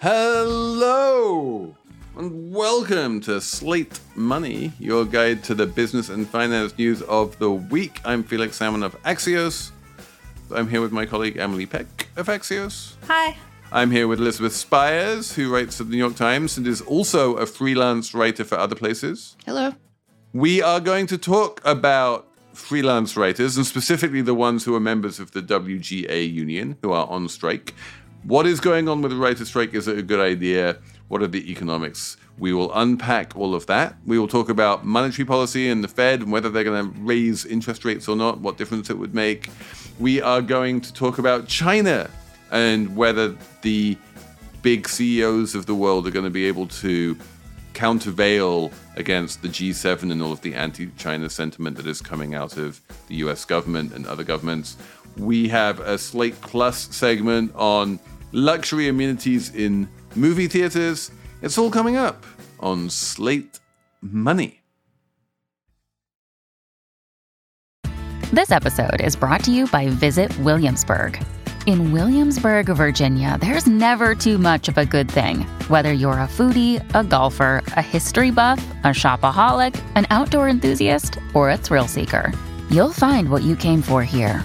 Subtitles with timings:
[0.00, 1.74] Hello
[2.16, 7.50] and welcome to Slate Money, your guide to the business and finance news of the
[7.50, 8.00] week.
[8.04, 9.72] I'm Felix Salmon of Axios.
[10.54, 12.94] I'm here with my colleague Emily Peck of Axios.
[13.08, 13.36] Hi.
[13.72, 17.34] I'm here with Elizabeth Spiers, who writes for the New York Times and is also
[17.34, 19.36] a freelance writer for other places.
[19.46, 19.74] Hello.
[20.32, 25.20] We are going to talk about freelance writers and specifically the ones who are members
[25.20, 27.74] of the WGA union who are on strike.
[28.24, 29.74] What is going on with the writer's strike?
[29.74, 30.78] Is it a good idea?
[31.06, 32.16] What are the economics?
[32.38, 33.96] We will unpack all of that.
[34.06, 37.46] We will talk about monetary policy and the Fed and whether they're going to raise
[37.46, 39.48] interest rates or not, what difference it would make.
[39.98, 42.10] We are going to talk about China
[42.50, 43.96] and whether the
[44.62, 47.16] big CEOs of the world are going to be able to
[47.72, 52.56] countervail against the G7 and all of the anti China sentiment that is coming out
[52.56, 54.76] of the US government and other governments.
[55.18, 57.98] We have a Slate Plus segment on
[58.32, 61.10] luxury amenities in movie theaters.
[61.42, 62.24] It's all coming up
[62.60, 63.58] on Slate
[64.00, 64.62] Money.
[68.32, 71.22] This episode is brought to you by Visit Williamsburg.
[71.66, 75.40] In Williamsburg, Virginia, there's never too much of a good thing.
[75.68, 81.50] Whether you're a foodie, a golfer, a history buff, a shopaholic, an outdoor enthusiast, or
[81.50, 82.32] a thrill seeker,
[82.70, 84.44] you'll find what you came for here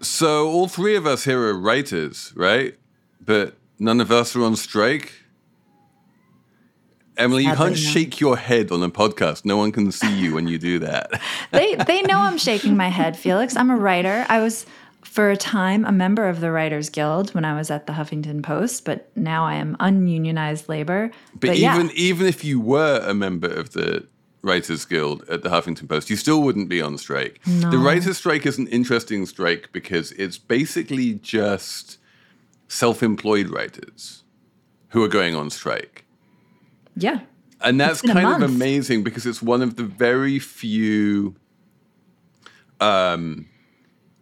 [0.00, 2.78] So, all three of us here are writers, right?
[3.20, 5.12] But none of us are on strike.
[7.16, 9.44] Emily, you can't shake your head on a podcast.
[9.44, 11.20] No one can see you when you do that.
[11.50, 13.56] they they know I'm shaking my head, Felix.
[13.56, 14.24] I'm a writer.
[14.28, 14.66] I was
[15.02, 18.42] for a time a member of the Writers Guild when I was at the Huffington
[18.42, 21.10] Post, but now I am ununionized labor.
[21.32, 21.92] But, but even yeah.
[21.94, 24.06] even if you were a member of the
[24.48, 27.40] Writers Guild at the Huffington Post, you still wouldn't be on strike.
[27.46, 27.70] No.
[27.70, 31.98] The writers' strike is an interesting strike because it's basically just
[32.68, 34.24] self-employed writers
[34.88, 36.04] who are going on strike.
[36.96, 37.20] Yeah.
[37.60, 41.36] And that's kind of amazing because it's one of the very few
[42.80, 43.48] um,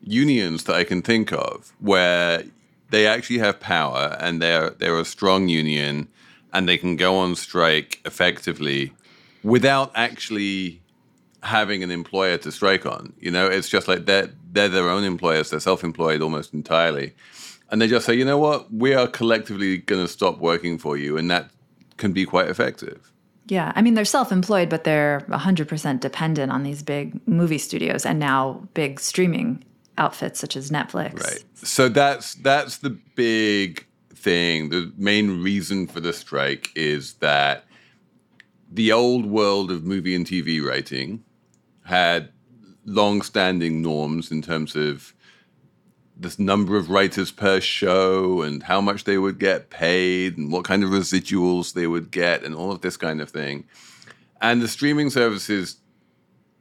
[0.03, 2.44] unions that I can think of where
[2.91, 6.09] they actually have power and they're they're a strong union
[6.53, 8.92] and they can go on strike effectively
[9.47, 10.83] without actually
[11.43, 13.12] having an employer to strike on.
[13.21, 15.51] You know, it's just like they're they're their own employers.
[15.51, 17.15] They're self-employed almost entirely,
[17.71, 20.97] and they just say, you know what, we are collectively going to stop working for
[20.97, 21.51] you, and that
[21.97, 23.12] can be quite effective.
[23.47, 28.19] Yeah, I mean they're self-employed, but they're 100% dependent on these big movie studios and
[28.19, 29.63] now big streaming
[29.97, 31.23] outfits such as Netflix.
[31.23, 31.45] Right.
[31.55, 34.71] So that's that's the big thing.
[34.71, 37.67] The main reason for the strike is that
[38.71, 41.25] the old world of movie and TV writing
[41.84, 42.31] had
[42.84, 45.12] long-standing norms in terms of
[46.16, 50.65] this number of writers per show and how much they would get paid and what
[50.65, 53.65] kind of residuals they would get and all of this kind of thing.
[54.41, 55.77] And the streaming services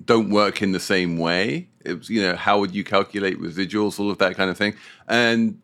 [0.03, 1.69] don't work in the same way.
[1.81, 4.75] It's, you know, how would you calculate residuals, all of that kind of thing.
[5.07, 5.61] And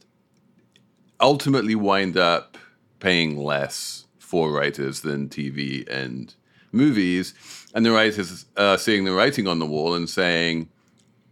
[1.20, 2.58] ultimately wind up
[3.00, 4.01] paying less
[4.32, 6.34] for writers than TV and
[6.72, 7.34] movies,
[7.76, 10.70] and the writers are seeing the writing on the wall and saying,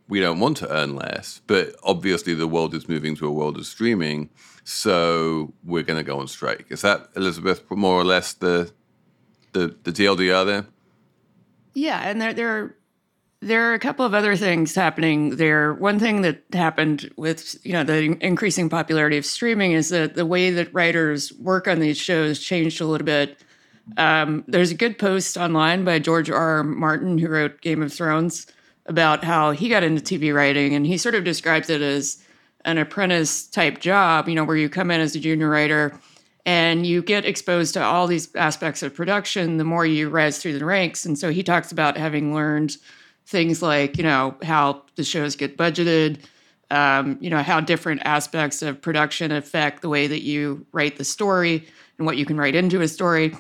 [0.10, 3.56] we don't want to earn less, but obviously the world is moving to a world
[3.58, 4.30] of streaming,
[4.66, 6.66] so we're going to go on strike.
[6.70, 8.72] Is that Elizabeth more or less the
[9.54, 10.66] the the TLDR there?
[11.74, 12.76] Yeah, and there there are
[13.42, 15.74] there are a couple of other things happening there.
[15.74, 20.26] One thing that happened with you know the increasing popularity of streaming is that the
[20.26, 23.42] way that writers work on these shows changed a little bit.
[23.98, 26.58] Um, there's a good post online by George R.
[26.58, 26.64] R.
[26.64, 28.46] Martin, who wrote Game of Thrones,
[28.86, 32.22] about how he got into TV writing, and he sort of describes it as
[32.66, 34.28] an apprentice type job.
[34.28, 35.98] You know, where you come in as a junior writer
[36.46, 40.58] and you get exposed to all these aspects of production the more you rise through
[40.58, 41.06] the ranks.
[41.06, 42.78] And so he talks about having learned
[43.30, 46.18] things like you know how the shows get budgeted
[46.72, 51.04] um, you know how different aspects of production affect the way that you write the
[51.04, 51.66] story
[51.98, 53.36] and what you can write into a story.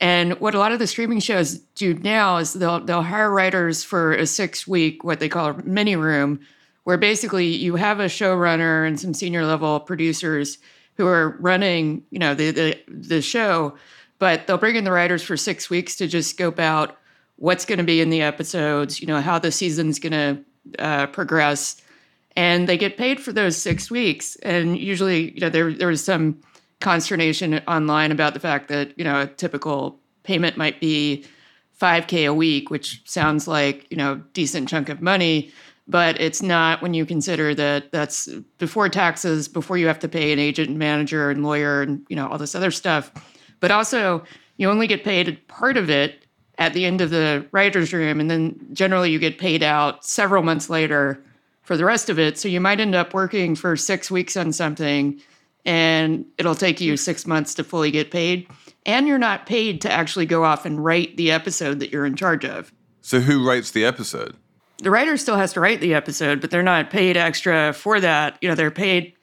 [0.00, 3.84] And what a lot of the streaming shows do now is they'll they'll hire writers
[3.84, 6.40] for a six week what they call a mini room,
[6.84, 10.58] where basically you have a showrunner and some senior level producers
[10.96, 13.76] who are running you know the the, the show,
[14.18, 16.96] but they'll bring in the writers for six weeks to just scope out
[17.42, 20.38] what's going to be in the episodes, you know how the season's going to
[20.78, 21.82] uh, progress,
[22.36, 24.36] and they get paid for those six weeks.
[24.44, 26.40] And usually, you know, there there was some
[26.80, 31.24] consternation online about the fact that you know a typical payment might be
[31.80, 35.50] 5k a week which sounds like you know decent chunk of money.
[35.88, 38.28] But it's not when you consider that that's
[38.58, 42.14] before taxes before you have to pay an agent and manager and lawyer and you
[42.14, 43.10] know all this other stuff.
[43.58, 44.22] But also
[44.58, 46.21] you only get paid part of it
[46.58, 50.42] at the end of the writer's room and then generally you get paid out several
[50.42, 51.22] months later
[51.62, 54.52] for the rest of it so you might end up working for six weeks on
[54.52, 55.20] something
[55.64, 58.48] and it'll take you six months to fully get paid.
[58.84, 62.16] And you're not paid to actually go off and write the episode that you're in
[62.16, 62.72] charge of.
[63.00, 64.36] So who writes the episode?
[64.78, 68.38] The writer still has to write the episode, but they're not paid extra for that.
[68.40, 69.14] You know, they're paid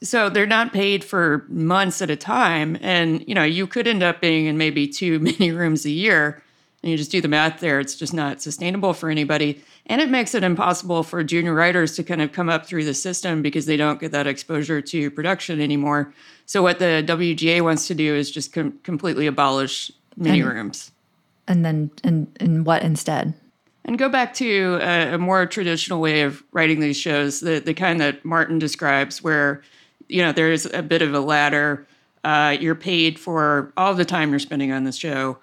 [0.00, 2.78] so they're not paid for months at a time.
[2.80, 6.40] And, you know, you could end up being in maybe two mini rooms a year.
[6.82, 7.80] And you just do the math there.
[7.80, 9.60] It's just not sustainable for anybody.
[9.86, 12.94] And it makes it impossible for junior writers to kind of come up through the
[12.94, 16.12] system because they don't get that exposure to production anymore.
[16.46, 20.92] So what the WGA wants to do is just com- completely abolish mini And- rooms
[21.48, 23.34] And then, and, and what instead?
[23.84, 27.72] and go back to a, a more traditional way of writing these shows, the the
[27.72, 29.62] kind that Martin describes, where
[30.10, 31.86] you know there's a bit of a ladder.
[32.22, 35.38] Uh, you're paid for all the time you're spending on the show.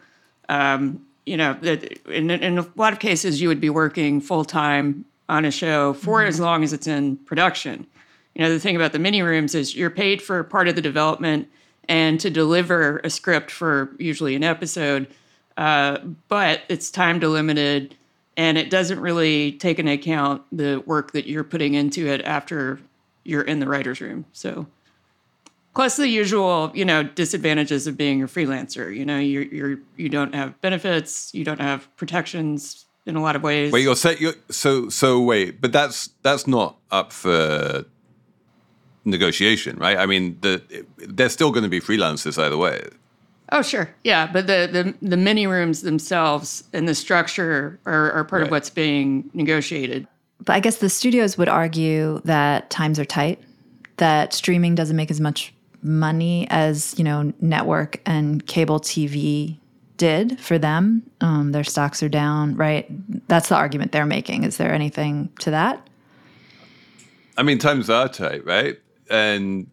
[0.47, 4.45] Um, you know, that in, in a lot of cases, you would be working full
[4.45, 7.87] time on a show for as long as it's in production.
[8.35, 10.81] You know, the thing about the mini rooms is you're paid for part of the
[10.81, 11.47] development
[11.87, 15.07] and to deliver a script for usually an episode,
[15.57, 17.95] uh, but it's time delimited
[18.37, 22.79] and it doesn't really take into account the work that you're putting into it after
[23.23, 24.25] you're in the writer's room.
[24.33, 24.67] So,
[25.75, 28.95] plus the usual, you know, disadvantages of being a freelancer.
[28.95, 33.35] You know, you're you're you don't have benefits, you don't have protections in a lot
[33.35, 33.71] of ways.
[33.71, 37.85] Wait, you're saying you're, so so wait, but that's that's not up for
[39.03, 39.97] negotiation, right?
[39.97, 42.87] I mean, the they're still going to be freelancers either way.
[43.51, 43.93] Oh, sure.
[44.03, 44.67] Yeah, but the,
[45.01, 50.07] the, the mini rooms themselves and the structure are, are part of what's being negotiated.
[50.43, 53.39] But I guess the studios would argue that times are tight,
[53.97, 55.53] that streaming doesn't make as much
[55.85, 59.57] money as, you know, network and cable TV
[59.97, 61.03] did for them.
[61.21, 62.85] Um, their stocks are down, right?
[63.27, 64.43] That's the argument they're making.
[64.43, 65.87] Is there anything to that?
[67.37, 68.77] I mean, times are tight, right?
[69.09, 69.69] And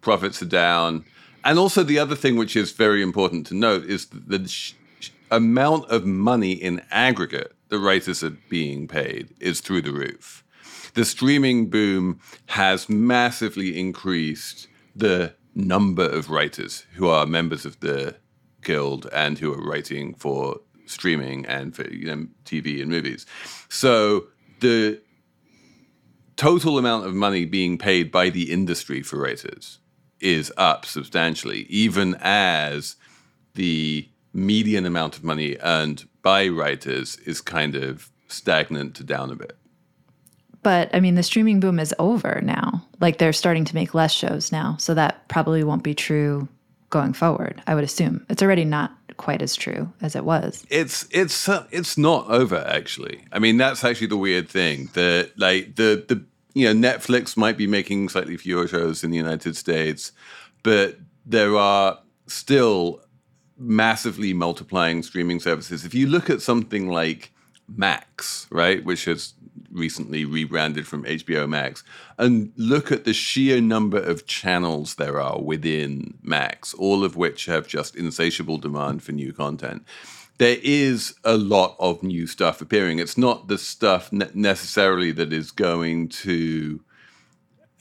[0.00, 1.04] profits are down.
[1.44, 4.74] And also, the other thing which is very important to note is the sh-
[5.30, 10.44] amount of money in aggregate the writers are being paid is through the roof.
[10.94, 18.16] The streaming boom has massively increased the number of writers who are members of the
[18.62, 23.26] guild and who are writing for streaming and for you know, TV and movies.
[23.68, 24.26] So
[24.60, 25.00] the
[26.36, 29.78] total amount of money being paid by the industry for writers
[30.20, 32.96] is up substantially, even as
[33.54, 39.36] the median amount of money earned by writers is kind of stagnant to down a
[39.36, 39.56] bit.
[40.62, 42.86] But I mean, the streaming boom is over now.
[43.00, 44.76] Like they're starting to make less shows now.
[44.78, 46.48] So that probably won't be true
[46.90, 48.26] going forward, I would assume.
[48.28, 50.66] It's already not quite as true as it was.
[50.70, 53.24] It's it's uh, it's not over actually.
[53.32, 56.24] I mean, that's actually the weird thing that like the the
[56.54, 60.12] you know Netflix might be making slightly fewer shows in the United States,
[60.62, 63.02] but there are still
[63.56, 65.84] massively multiplying streaming services.
[65.84, 67.32] If you look at something like
[67.76, 69.34] Max, right, which has
[69.70, 71.82] recently rebranded from HBO Max,
[72.18, 77.46] and look at the sheer number of channels there are within Max, all of which
[77.46, 79.84] have just insatiable demand for new content.
[80.38, 82.98] There is a lot of new stuff appearing.
[82.98, 86.80] It's not the stuff ne- necessarily that is going to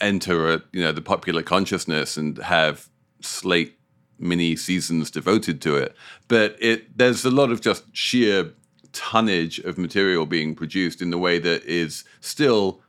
[0.02, 2.90] enter a, you know the popular consciousness and have
[3.22, 3.78] slate
[4.18, 5.96] mini seasons devoted to it
[6.28, 8.54] but it there's a lot of just sheer
[8.94, 12.82] tonnage of material being produced in the way that is still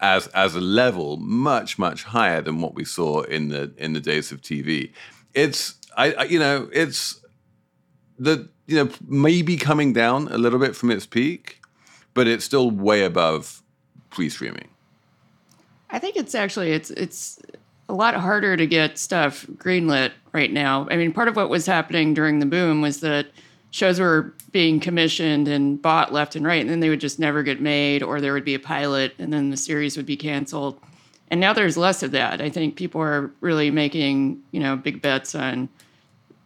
[0.00, 4.00] as as a level much much higher than what we saw in the in the
[4.00, 4.92] days of TV
[5.34, 7.20] it's I, I you know it's
[8.18, 11.60] the you know maybe coming down a little bit from its peak
[12.14, 13.62] but it's still way above
[14.10, 14.68] pre-streaming
[15.90, 17.38] I think it's actually it's it's
[17.88, 20.88] a lot harder to get stuff greenlit right now.
[20.90, 23.26] I mean, part of what was happening during the boom was that
[23.72, 27.42] shows were being commissioned and bought left and right, and then they would just never
[27.42, 30.78] get made, or there would be a pilot, and then the series would be canceled.
[31.30, 32.42] And now there's less of that.
[32.42, 35.70] I think people are really making, you know, big bets on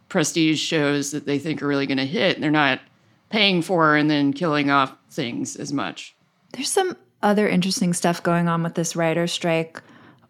[0.07, 2.35] prestige shows that they think are really going to hit.
[2.35, 2.79] And they're not
[3.29, 6.15] paying for and then killing off things as much.
[6.53, 9.81] There's some other interesting stuff going on with this writer strike.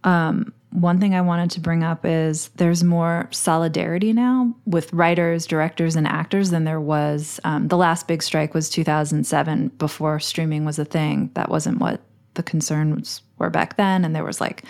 [0.03, 5.45] Um, one thing I wanted to bring up is there's more solidarity now with writers,
[5.45, 7.39] directors, and actors than there was.
[7.43, 11.31] Um, the last big strike was 2007 before streaming was a thing.
[11.35, 12.01] That wasn't what
[12.33, 14.03] the concerns were back then.
[14.03, 14.63] And there was like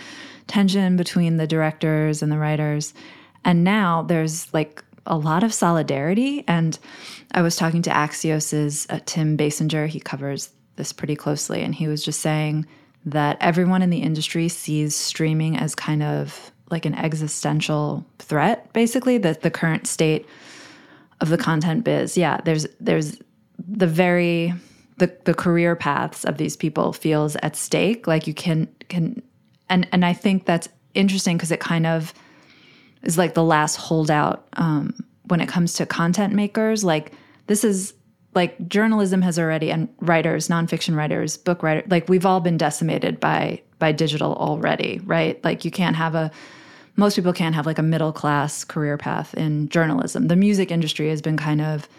[0.45, 2.93] tension between the directors and the writers.
[3.43, 6.43] And now there's like a lot of solidarity.
[6.47, 6.77] And
[7.31, 9.87] I was talking to Axios's uh, Tim Baysinger.
[9.87, 11.63] He covers this pretty closely.
[11.63, 12.67] And he was just saying,
[13.05, 19.17] that everyone in the industry sees streaming as kind of like an existential threat basically
[19.17, 20.25] that the current state
[21.21, 22.17] of the content biz.
[22.17, 23.17] Yeah there's there's
[23.67, 24.53] the very
[24.97, 28.07] the the career paths of these people feels at stake.
[28.07, 29.21] Like you can can
[29.69, 32.13] and and I think that's interesting because it kind of
[33.03, 34.93] is like the last holdout um,
[35.25, 36.83] when it comes to content makers.
[36.83, 37.11] Like
[37.45, 37.93] this is
[38.37, 43.19] like journalism has already and writers nonfiction writers book writers like we've all been decimated
[43.19, 46.29] by by digital already right like you can't have a
[46.95, 51.09] most people can't have like a middle class career path in journalism the music industry
[51.09, 51.89] has been kind of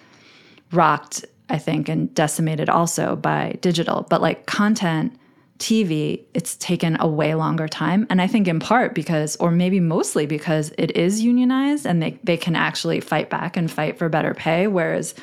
[0.70, 5.12] rocked i think and decimated also by digital but like content
[5.58, 8.06] TV, it's taken a way longer time.
[8.10, 12.16] And I think in part because, or maybe mostly because it is unionized and they,
[12.22, 14.68] they can actually fight back and fight for better pay.
[14.68, 15.16] Whereas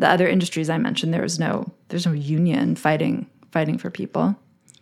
[0.00, 4.34] the other industries I mentioned, there was no there's no union fighting fighting for people.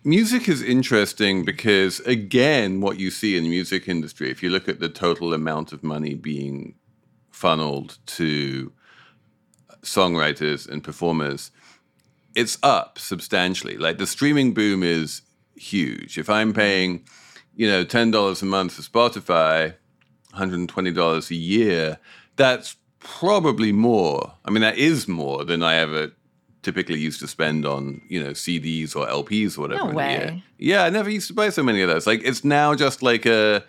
[0.05, 4.69] Music is interesting because again, what you see in the music industry, if you look
[4.69, 6.77] at the total amount of money being
[7.31, 8.73] funneled to
[9.83, 11.51] songwriters and performers,
[12.37, 13.77] it's up substantially.
[13.77, 15.23] Like the streaming boom is
[15.57, 16.17] huge.
[16.17, 17.05] If I'm paying,
[17.57, 19.75] you know, ten dollars a month for Spotify,
[20.35, 21.99] $120 a year,
[22.37, 24.35] that's probably more.
[24.45, 26.13] I mean, that is more than I ever
[26.63, 29.89] typically used to spend on you know CDs or LPs or whatever.
[29.91, 30.43] No way.
[30.59, 32.07] Yeah, I never used to buy so many of those.
[32.07, 33.65] Like it's now just like a.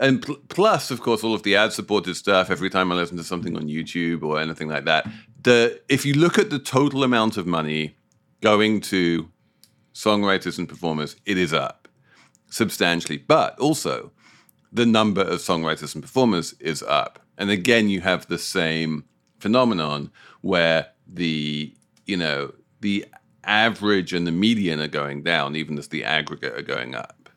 [0.00, 2.50] And pl- plus, of course, all of the ad-supported stuff.
[2.52, 5.08] Every time I listen to something on YouTube or anything like that,
[5.42, 7.96] the if you look at the total amount of money
[8.40, 9.28] going to
[9.94, 11.88] songwriters and performers, it is up
[12.50, 13.18] substantially.
[13.18, 14.12] But also,
[14.72, 17.20] the number of songwriters and performers is up.
[17.38, 19.04] And again, you have the same
[19.38, 20.10] phenomenon
[20.42, 21.72] where the,
[22.04, 23.06] you know, the
[23.44, 27.30] average and the median are going down, even as the aggregate are going up.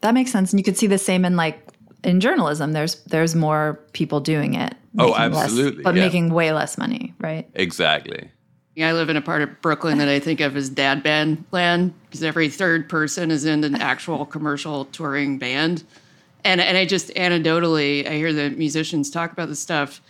[0.00, 0.52] That makes sense.
[0.52, 1.60] And you could see the same in like
[2.04, 2.72] in journalism.
[2.72, 4.74] There's there's more people doing it.
[4.98, 5.78] Oh, absolutely.
[5.78, 6.04] Less, but yeah.
[6.04, 7.48] making way less money, right?
[7.54, 8.30] Exactly.
[8.76, 11.44] Yeah, I live in a part of Brooklyn that I think of as dad band
[11.50, 15.82] land because every third person is in an actual commercial touring band
[16.44, 20.00] and and I just anecdotally I hear the musicians talk about this stuff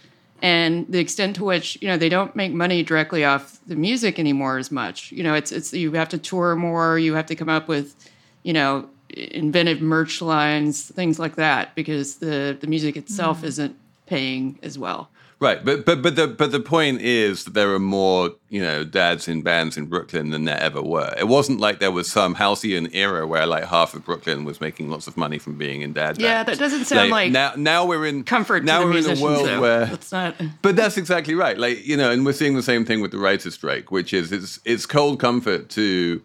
[0.43, 4.19] and the extent to which you know they don't make money directly off the music
[4.19, 5.13] anymore as much.
[5.13, 7.95] You know, it's it's you have to tour more, you have to come up with
[8.43, 13.45] you know inventive merch lines, things like that because the the music itself mm.
[13.45, 15.09] isn't paying as well.
[15.39, 18.85] Right, but but but the but the point is that there are more you know
[18.85, 21.15] dads in bands in Brooklyn than there ever were.
[21.19, 24.89] It wasn't like there was some halcyon era where like half of Brooklyn was making
[24.89, 26.19] lots of money from being in dad.
[26.19, 26.59] Yeah, bands.
[26.59, 27.53] that doesn't sound like, like, now.
[27.55, 28.65] Now we're in comfort.
[28.65, 29.61] Now we're in a world though.
[29.61, 30.37] where that's not.
[30.63, 31.59] But that's exactly right.
[31.59, 34.33] Like you know, and we're seeing the same thing with the writers' strike, which is
[34.33, 36.23] it's it's cold comfort to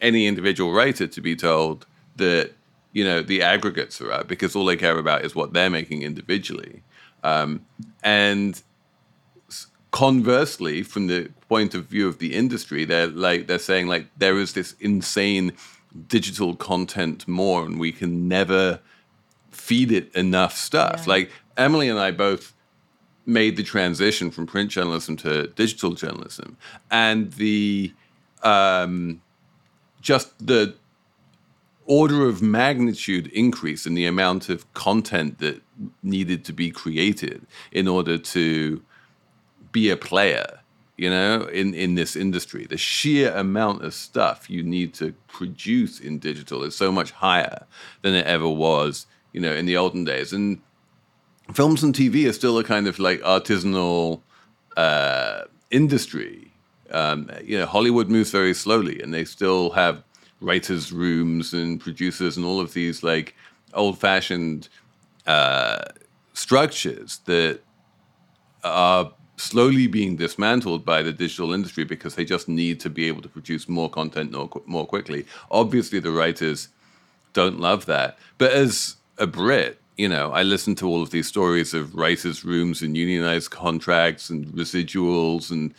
[0.00, 2.52] any individual writer to be told that
[2.92, 6.02] you know the aggregates are up because all they care about is what they're making
[6.02, 6.84] individually.
[7.22, 7.64] Um,
[8.02, 8.60] and
[9.90, 14.38] conversely, from the point of view of the industry, they're like they're saying like there
[14.38, 15.52] is this insane
[16.08, 18.80] digital content more, and we can never
[19.50, 21.02] feed it enough stuff.
[21.02, 21.12] Yeah.
[21.12, 22.54] Like Emily and I both
[23.24, 26.56] made the transition from print journalism to digital journalism,
[26.90, 27.92] and the
[28.42, 29.22] um,
[30.00, 30.74] just the
[31.86, 35.60] order of magnitude increase in the amount of content that
[36.02, 38.82] needed to be created in order to
[39.72, 40.60] be a player
[40.96, 42.66] you know in in this industry.
[42.66, 47.66] The sheer amount of stuff you need to produce in digital is so much higher
[48.02, 50.32] than it ever was you know in the olden days.
[50.32, 50.60] And
[51.52, 54.20] films and tv are still a kind of like artisanal
[54.76, 56.52] uh, industry.
[56.90, 60.04] Um, you know hollywood moves very slowly and they still have
[60.42, 63.34] writers rooms and producers and all of these like
[63.74, 64.68] old fashioned
[65.26, 65.82] uh,
[66.34, 67.60] structures that
[68.64, 73.22] are slowly being dismantled by the digital industry because they just need to be able
[73.22, 75.24] to produce more content more, more quickly.
[75.50, 76.68] Obviously, the writers
[77.32, 78.18] don't love that.
[78.38, 82.44] But as a Brit, you know, I listen to all of these stories of writers'
[82.44, 85.74] rooms and unionized contracts and residuals and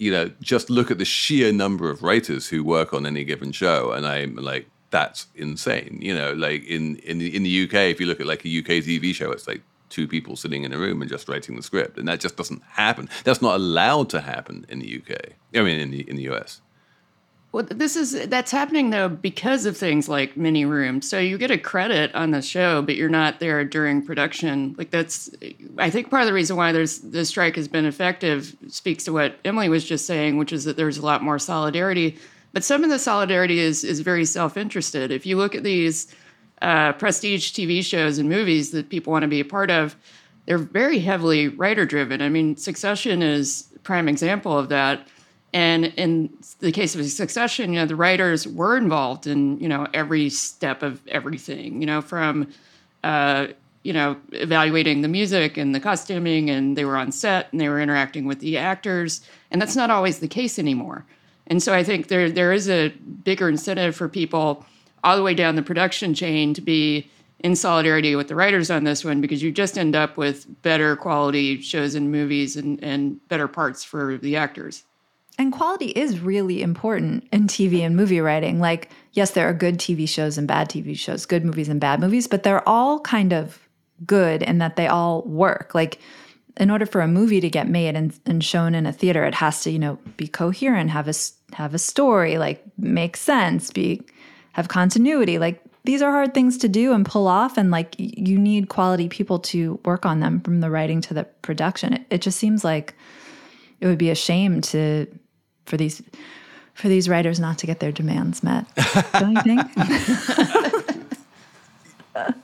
[0.00, 3.52] you know, just look at the sheer number of writers who work on any given
[3.52, 5.98] show, and I'm like, that's insane.
[6.00, 8.58] You know, like in in the, in the UK, if you look at like a
[8.60, 11.62] UK TV show, it's like two people sitting in a room and just writing the
[11.62, 13.10] script, and that just doesn't happen.
[13.24, 15.32] That's not allowed to happen in the UK.
[15.54, 16.62] I mean, in the in the US.
[17.52, 21.10] Well, this is that's happening though because of things like mini rooms.
[21.10, 24.76] So you get a credit on the show, but you're not there during production.
[24.78, 25.30] Like that's,
[25.76, 29.12] I think part of the reason why there's the strike has been effective speaks to
[29.12, 32.16] what Emily was just saying, which is that there's a lot more solidarity.
[32.52, 35.10] But some of the solidarity is is very self interested.
[35.10, 36.14] If you look at these
[36.62, 39.96] uh, prestige TV shows and movies that people want to be a part of,
[40.46, 42.22] they're very heavily writer driven.
[42.22, 45.08] I mean, Succession is prime example of that
[45.52, 46.30] and in
[46.60, 50.82] the case of Succession, you know, the writers were involved in, you know, every step
[50.82, 52.48] of everything, you know, from,
[53.02, 53.48] uh,
[53.82, 57.68] you know, evaluating the music and the costuming, and they were on set and they
[57.68, 61.04] were interacting with the actors, and that's not always the case anymore.
[61.48, 62.90] And so I think there there is a
[63.24, 64.64] bigger incentive for people
[65.02, 68.84] all the way down the production chain to be in solidarity with the writers on
[68.84, 73.26] this one because you just end up with better quality shows and movies and, and
[73.28, 74.84] better parts for the actors.
[75.40, 78.60] And quality is really important in TV and movie writing.
[78.60, 81.98] Like, yes, there are good TV shows and bad TV shows, good movies and bad
[81.98, 83.66] movies, but they're all kind of
[84.04, 85.74] good in that they all work.
[85.74, 85.98] Like,
[86.58, 89.34] in order for a movie to get made and, and shown in a theater, it
[89.34, 91.14] has to, you know, be coherent, have a
[91.54, 94.02] have a story, like make sense, be
[94.52, 95.38] have continuity.
[95.38, 99.08] Like these are hard things to do and pull off, and like you need quality
[99.08, 101.94] people to work on them from the writing to the production.
[101.94, 102.94] It, it just seems like
[103.80, 105.06] it would be a shame to
[105.70, 106.02] for these
[106.74, 108.66] for these writers not to get their demands met.
[109.12, 109.60] Don't you think?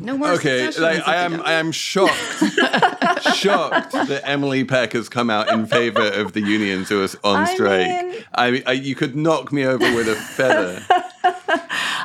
[0.00, 0.28] no more.
[0.32, 2.14] Okay, like, I am I am shocked,
[3.34, 7.42] shocked that Emily Peck has come out in favor of the unions who are on
[7.42, 7.86] I strike.
[7.86, 10.82] Mean, I, I, you could knock me over with a feather.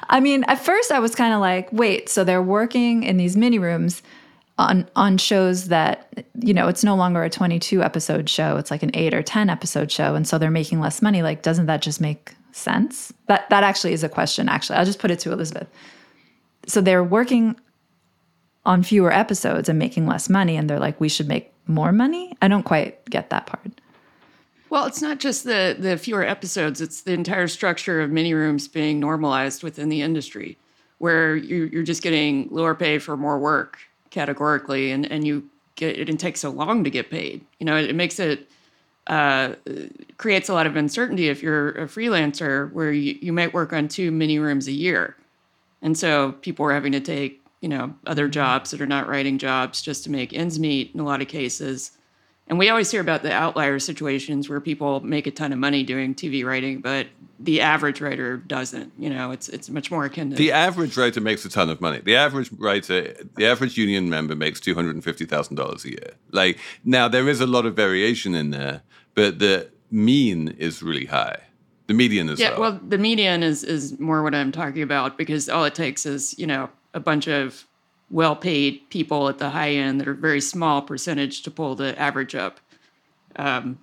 [0.09, 3.35] I mean, at first I was kind of like, wait, so they're working in these
[3.35, 4.03] mini rooms
[4.57, 8.57] on on shows that you know it's no longer a 22 episode show.
[8.57, 10.15] It's like an 8 or 10 episode show.
[10.15, 11.21] And so they're making less money.
[11.21, 13.13] Like doesn't that just make sense?
[13.27, 14.77] That that actually is a question actually.
[14.77, 15.67] I'll just put it to elizabeth.
[16.67, 17.59] So they're working
[18.65, 22.35] on fewer episodes and making less money and they're like we should make more money?
[22.41, 23.81] I don't quite get that part.
[24.69, 26.79] Well it's not just the the fewer episodes.
[26.79, 30.57] It's the entire structure of mini rooms being normalized within the industry
[30.97, 33.79] where you, you're just getting lower pay for more work
[34.15, 37.45] categorically, and and you get it and takes so long to get paid.
[37.59, 38.49] You know, it, it makes it
[39.07, 39.53] uh,
[40.17, 43.87] creates a lot of uncertainty if you're a freelancer where you, you might work on
[43.87, 45.15] two mini rooms a year.
[45.81, 49.37] And so people are having to take, you know, other jobs that are not writing
[49.37, 51.91] jobs just to make ends meet in a lot of cases.
[52.47, 55.83] And we always hear about the outlier situations where people make a ton of money
[55.83, 57.07] doing TV writing, but
[57.39, 58.93] the average writer doesn't.
[58.97, 61.81] You know, it's it's much more akin to the average writer makes a ton of
[61.81, 61.99] money.
[61.99, 65.89] The average writer, the average union member makes two hundred and fifty thousand dollars a
[65.89, 66.11] year.
[66.31, 68.81] Like now, there is a lot of variation in there,
[69.13, 71.39] but the mean is really high.
[71.87, 72.51] The median is yeah.
[72.51, 72.59] Low.
[72.59, 76.37] Well, the median is is more what I'm talking about because all it takes is
[76.39, 77.65] you know a bunch of
[78.09, 81.99] well paid people at the high end that are very small percentage to pull the
[81.99, 82.59] average up.
[83.35, 83.79] Um,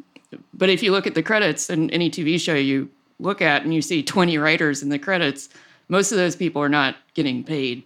[0.55, 2.89] but if you look at the credits in any TV show you
[3.23, 5.49] look at and you see 20 writers in the credits,
[5.89, 7.83] most of those people are not getting paid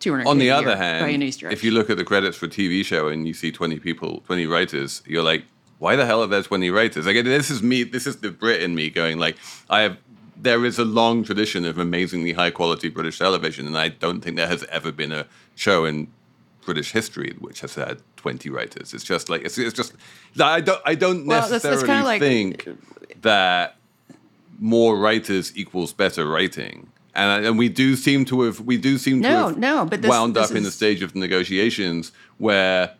[0.00, 3.08] 200 On the other hand, if you look at the credits for a TV show
[3.08, 5.44] and you see 20 people, 20 writers, you're like,
[5.78, 7.06] why the hell are there 20 writers?
[7.06, 9.36] Like, this is me, this is the Brit in me going, like,
[9.68, 9.98] I have
[10.42, 14.36] there is a long tradition of amazingly high quality British television, and I don't think
[14.36, 16.08] there has ever been a show in
[16.64, 18.94] British history which has had 20 writers.
[18.94, 19.92] It's just like it's, it's just
[20.40, 22.68] I don't I don't well, necessarily that's, that's like, think
[23.22, 23.76] that
[24.60, 26.88] more writers equals better writing.
[27.14, 29.84] And, uh, and we do seem to have we do seem no, to have no,
[29.84, 30.56] but this, wound this up is...
[30.58, 32.94] in the stage of the negotiations where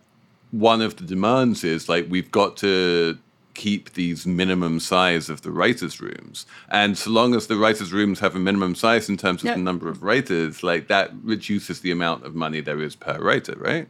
[0.51, 3.17] one of the demands is like we've got to
[3.53, 6.45] keep these minimum size of the writers' rooms.
[6.69, 9.61] And so long as the writers' rooms have a minimum size in terms of the
[9.61, 13.87] number of writers, like that reduces the amount of money there is per writer, right?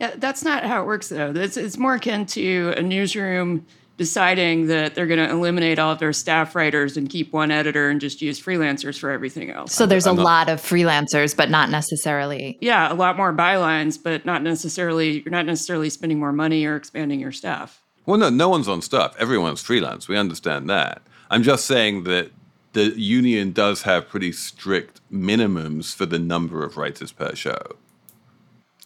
[0.00, 1.32] Yeah, that's not how it works though.
[1.34, 5.98] It's, it's more akin to a newsroom deciding that they're going to eliminate all of
[5.98, 9.72] their staff writers and keep one editor and just use freelancers for everything else.
[9.72, 12.58] So there's a lot of freelancers, but not necessarily.
[12.60, 15.20] Yeah, a lot more bylines, but not necessarily.
[15.20, 17.82] You're not necessarily spending more money or expanding your staff.
[18.06, 19.14] Well, no, no one's on staff.
[19.18, 20.08] Everyone's freelance.
[20.08, 21.02] We understand that.
[21.30, 22.32] I'm just saying that
[22.72, 27.76] the union does have pretty strict minimums for the number of writers per show.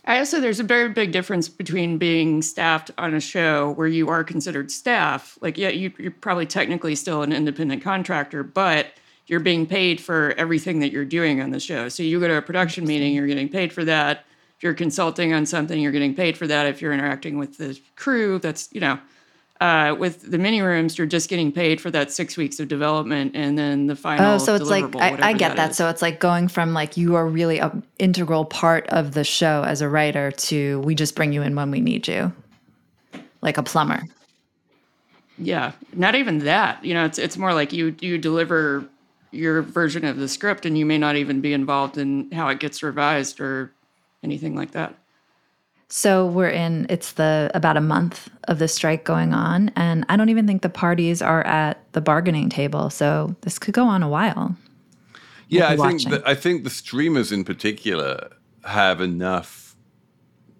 [0.07, 4.09] I also there's a very big difference between being staffed on a show where you
[4.09, 5.37] are considered staff.
[5.41, 8.93] Like, yeah, you, you're probably technically still an independent contractor, but
[9.27, 11.89] you're being paid for everything that you're doing on the show.
[11.89, 14.25] So you go to a production meeting, you're getting paid for that.
[14.57, 16.67] If you're consulting on something, you're getting paid for that.
[16.67, 18.99] If you're interacting with the crew, that's you know
[19.61, 23.33] uh, with the mini rooms, you're just getting paid for that six weeks of development
[23.35, 24.35] and then the final.
[24.35, 25.69] Oh, so it's like I, I get that.
[25.69, 25.75] that.
[25.75, 29.63] So it's like going from like you are really an integral part of the show
[29.67, 32.33] as a writer to we just bring you in when we need you,
[33.41, 34.03] like a plumber.
[35.39, 36.85] Yeah, not even that.
[36.85, 38.87] You know, it's it's more like you you deliver
[39.31, 42.61] your version of the script and you may not even be involved in how it
[42.61, 43.73] gets revised or
[44.23, 44.95] anything like that.
[45.89, 50.17] So we're in it's the about a month of the strike going on and I
[50.17, 52.91] don't even think the parties are at the bargaining table.
[52.91, 54.57] So this could go on a while.
[55.49, 58.31] Yeah, we'll I think the, I think the streamers in particular
[58.65, 59.77] have enough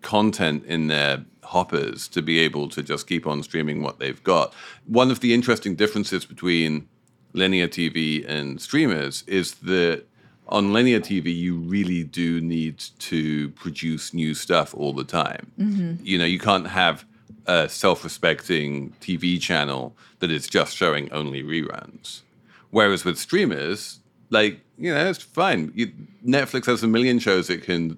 [0.03, 4.55] content in their hoppers to be able to just keep on streaming what they've got.
[4.87, 6.89] One of the interesting differences between
[7.33, 10.06] linear TV and streamers is that
[10.49, 15.51] on linear TV, you really do need to produce new stuff all the time.
[15.59, 16.05] Mm-hmm.
[16.05, 17.05] You know, you can't have
[17.47, 22.23] a self respecting TV channel that is just showing only reruns.
[22.71, 25.73] Whereas with streamers, like, you know, it's fine.
[25.75, 25.93] You,
[26.25, 27.97] Netflix has a million shows it can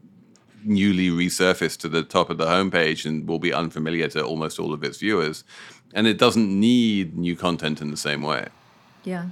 [0.64, 4.72] newly resurface to the top of the homepage and will be unfamiliar to almost all
[4.72, 5.44] of its viewers.
[5.94, 8.48] And it doesn't need new content in the same way.
[9.04, 9.28] Yeah.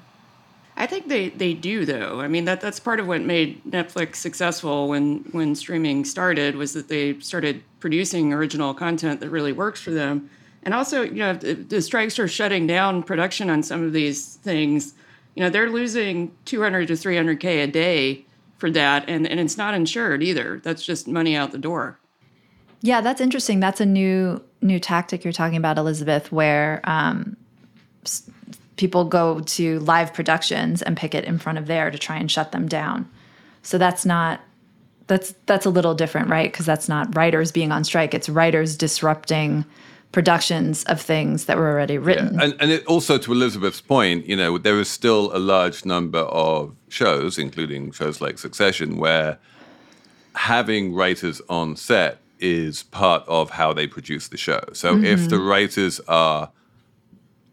[0.76, 2.20] I think they, they do though.
[2.20, 6.74] I mean that that's part of what made Netflix successful when when streaming started was
[6.74, 10.28] that they started producing original content that really works for them.
[10.62, 14.94] And also, you know, the, strikes are shutting down production on some of these things.
[15.36, 18.26] You know, they're losing 200 to 300k a day
[18.58, 20.60] for that and and it's not insured either.
[20.62, 21.98] That's just money out the door.
[22.82, 23.60] Yeah, that's interesting.
[23.60, 27.36] That's a new new tactic you're talking about, Elizabeth, where um,
[28.76, 32.30] people go to live productions and pick it in front of there to try and
[32.30, 33.10] shut them down.
[33.62, 34.40] So that's not
[35.06, 36.50] that's that's a little different, right?
[36.50, 38.14] Because that's not writers being on strike.
[38.14, 39.64] It's writers disrupting
[40.12, 42.34] productions of things that were already written.
[42.34, 42.44] Yeah.
[42.44, 46.20] And, and it also, to Elizabeth's point, you know, there is still a large number
[46.20, 49.38] of shows, including shows like Succession, where
[50.34, 54.62] having writers on set is part of how they produce the show.
[54.72, 55.04] So mm-hmm.
[55.04, 56.50] if the writers are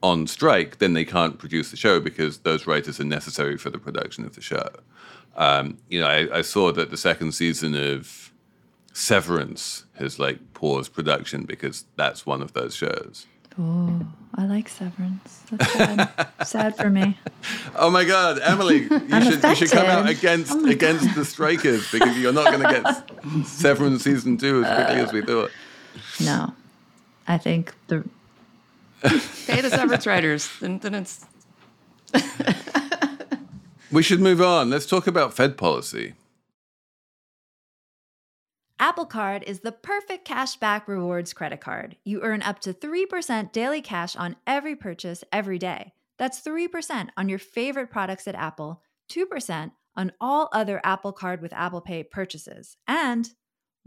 [0.03, 3.79] on strike, then they can't produce the show because those writers are necessary for the
[3.79, 4.67] production of the show.
[5.35, 8.31] Um, you know, I, I, saw that the second season of
[8.91, 13.25] Severance has like paused production because that's one of those shows.
[13.57, 15.43] Oh, I like Severance.
[15.49, 16.33] That's sad.
[16.45, 17.17] sad for me.
[17.75, 21.15] Oh my God, Emily, you should you should come out against oh against God.
[21.15, 25.13] the strikers because you're not going to get Severance season two as quickly uh, as
[25.13, 25.51] we thought.
[26.19, 26.53] No,
[27.27, 28.07] I think the
[29.47, 30.49] Pay the severance writers.
[30.59, 31.25] Then, then it's.
[33.91, 34.69] we should move on.
[34.69, 36.13] Let's talk about Fed policy.
[38.79, 41.95] Apple Card is the perfect cashback rewards credit card.
[42.03, 45.93] You earn up to 3% daily cash on every purchase every day.
[46.17, 51.53] That's 3% on your favorite products at Apple, 2% on all other Apple Card with
[51.53, 53.29] Apple Pay purchases, and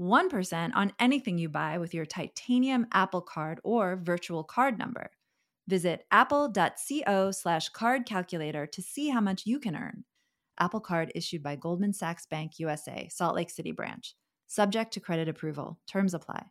[0.01, 5.11] 1% on anything you buy with your titanium Apple Card or virtual card number.
[5.69, 10.05] Visit apple.co slash card calculator to see how much you can earn.
[10.59, 14.15] Apple Card issued by Goldman Sachs Bank USA, Salt Lake City branch.
[14.47, 15.79] Subject to credit approval.
[15.89, 16.47] Terms apply.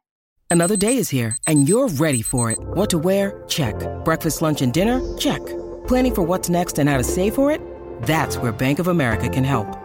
[0.49, 2.59] Another day is here and you're ready for it.
[2.59, 3.43] What to wear?
[3.47, 3.75] Check.
[4.03, 5.01] Breakfast, lunch, and dinner?
[5.17, 5.45] Check.
[5.87, 7.61] Planning for what's next and how to save for it?
[8.03, 9.84] That's where Bank of America can help.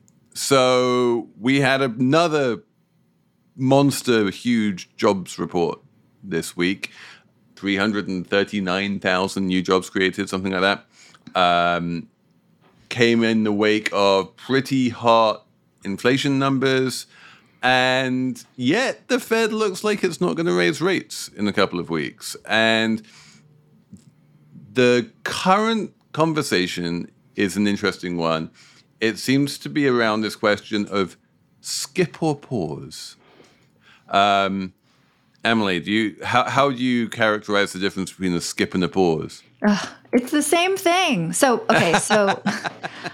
[0.33, 2.63] so we had another
[3.55, 5.79] monster huge jobs report
[6.23, 6.91] this week
[7.61, 10.85] 339,000 new jobs created, something like that.
[11.35, 12.09] Um,
[12.89, 15.45] came in the wake of pretty hot
[15.83, 17.05] inflation numbers.
[17.61, 21.79] And yet the Fed looks like it's not going to raise rates in a couple
[21.79, 22.35] of weeks.
[22.47, 23.03] And
[24.73, 28.49] the current conversation is an interesting one.
[29.01, 31.17] It seems to be around this question of
[31.59, 33.17] skip or pause.
[34.09, 34.73] Um,
[35.43, 38.87] Emily, do you how how do you characterize the difference between a skip and a
[38.87, 39.41] pause?
[40.13, 41.33] It's the same thing.
[41.33, 42.41] So, okay, so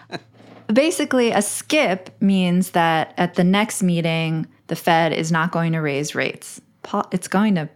[0.74, 5.80] basically, a skip means that at the next meeting, the Fed is not going to
[5.80, 6.60] raise rates.
[6.84, 7.70] Pa- it's going to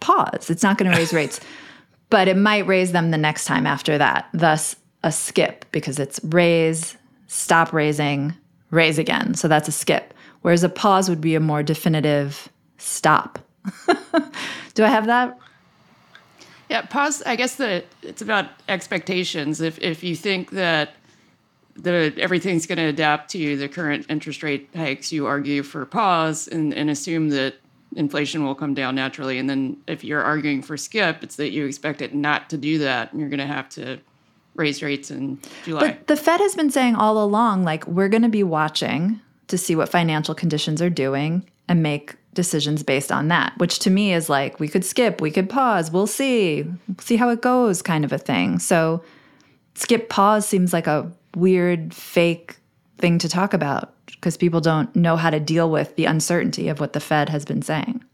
[0.00, 0.50] pause.
[0.50, 1.40] It's not going to raise rates,
[2.10, 4.28] but it might raise them the next time after that.
[4.32, 8.34] Thus, a skip because it's raise, stop raising,
[8.70, 9.34] raise again.
[9.34, 10.14] So that's a skip.
[10.42, 13.38] Whereas a pause would be a more definitive stop.
[14.74, 15.38] Do I have that?
[16.68, 17.22] Yeah, pause.
[17.24, 19.60] I guess that it's about expectations.
[19.60, 20.94] If if you think that
[21.74, 26.48] the everything's going to adapt to the current interest rate hikes, you argue for pause
[26.48, 27.54] and, and assume that
[27.94, 29.38] inflation will come down naturally.
[29.38, 32.78] And then if you're arguing for skip, it's that you expect it not to do
[32.78, 33.98] that, and you're going to have to
[34.56, 35.80] raise rates in July.
[35.80, 39.56] But the Fed has been saying all along, like, we're going to be watching to
[39.56, 44.12] see what financial conditions are doing and make decisions based on that, which to me
[44.12, 46.66] is like, we could skip, we could pause, we'll see,
[47.00, 48.58] see how it goes kind of a thing.
[48.58, 49.02] So,
[49.74, 52.56] skip pause seems like a weird, fake
[52.98, 56.80] thing to talk about because people don't know how to deal with the uncertainty of
[56.80, 58.04] what the Fed has been saying.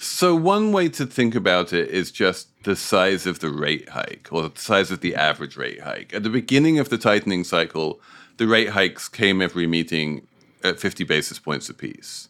[0.00, 4.28] So, one way to think about it is just the size of the rate hike
[4.30, 6.14] or the size of the average rate hike.
[6.14, 8.00] At the beginning of the tightening cycle,
[8.36, 10.28] the rate hikes came every meeting
[10.62, 12.28] at 50 basis points apiece.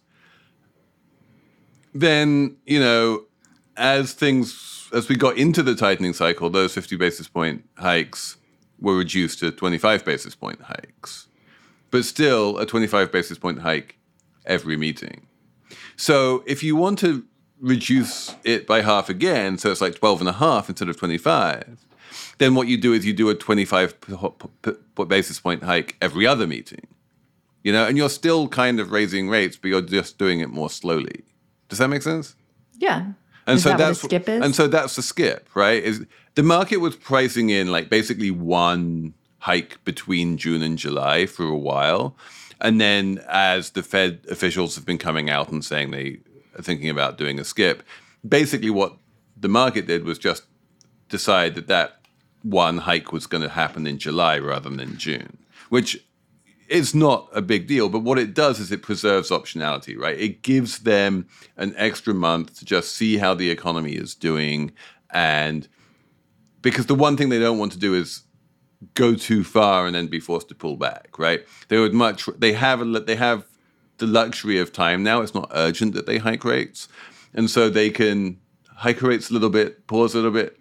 [1.94, 3.24] Then, you know,
[3.76, 8.38] as things, as we got into the tightening cycle, those 50 basis point hikes
[8.81, 11.28] were reduced to 25 basis point hikes.
[11.90, 13.98] But still, a 25 basis point hike
[14.46, 15.26] every meeting.
[15.96, 17.24] So if you want to
[17.61, 21.85] reduce it by half again, so it's like 12 and a half instead of 25,
[22.38, 23.94] then what you do is you do a 25
[25.09, 26.87] basis point hike every other meeting.
[27.64, 30.71] You know, and you're still kind of raising rates, but you're just doing it more
[30.71, 31.25] slowly.
[31.68, 32.35] Does that make sense?
[32.79, 33.12] Yeah.
[33.47, 34.42] And Is so that that's skip is?
[34.42, 35.83] and so that's the skip, right?
[35.83, 41.44] Is the market was pricing in like basically one hike between June and July for
[41.44, 42.16] a while.
[42.61, 46.18] And then as the Fed officials have been coming out and saying they
[46.64, 47.83] thinking about doing a skip,
[48.27, 48.97] basically what
[49.37, 50.44] the market did was just
[51.09, 52.01] decide that that
[52.42, 56.05] one hike was going to happen in July rather than in June, which
[56.68, 57.88] is not a big deal.
[57.88, 60.18] But what it does is it preserves optionality, right?
[60.18, 64.73] It gives them an extra month to just see how the economy is doing.
[65.11, 65.66] And
[66.61, 68.23] because the one thing they don't want to do is
[68.94, 71.44] go too far and then be forced to pull back, right?
[71.68, 73.44] They would much they have a, they have
[73.99, 75.21] the luxury of time now.
[75.21, 76.89] It's not urgent that they hike rates,
[77.35, 78.39] and so they can
[78.75, 80.59] hike rates a little bit, pause a little bit,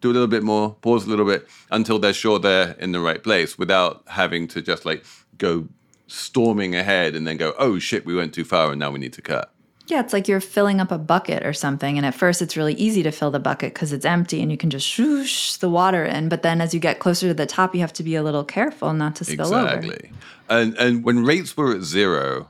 [0.00, 3.00] do a little bit more, pause a little bit until they're sure they're in the
[3.00, 5.04] right place without having to just like
[5.38, 5.66] go
[6.06, 9.14] storming ahead and then go, oh shit, we went too far and now we need
[9.14, 9.50] to cut.
[9.86, 11.98] Yeah, it's like you're filling up a bucket or something.
[11.98, 14.56] And at first, it's really easy to fill the bucket because it's empty and you
[14.56, 16.30] can just swoosh the water in.
[16.30, 18.44] But then as you get closer to the top, you have to be a little
[18.44, 19.76] careful not to spill over.
[19.76, 20.10] Exactly.
[20.48, 22.48] And and when rates were at zero,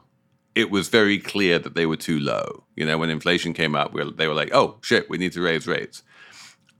[0.54, 2.64] it was very clear that they were too low.
[2.76, 5.32] You know, when inflation came up, we were, they were like, "Oh shit, we need
[5.32, 6.02] to raise rates."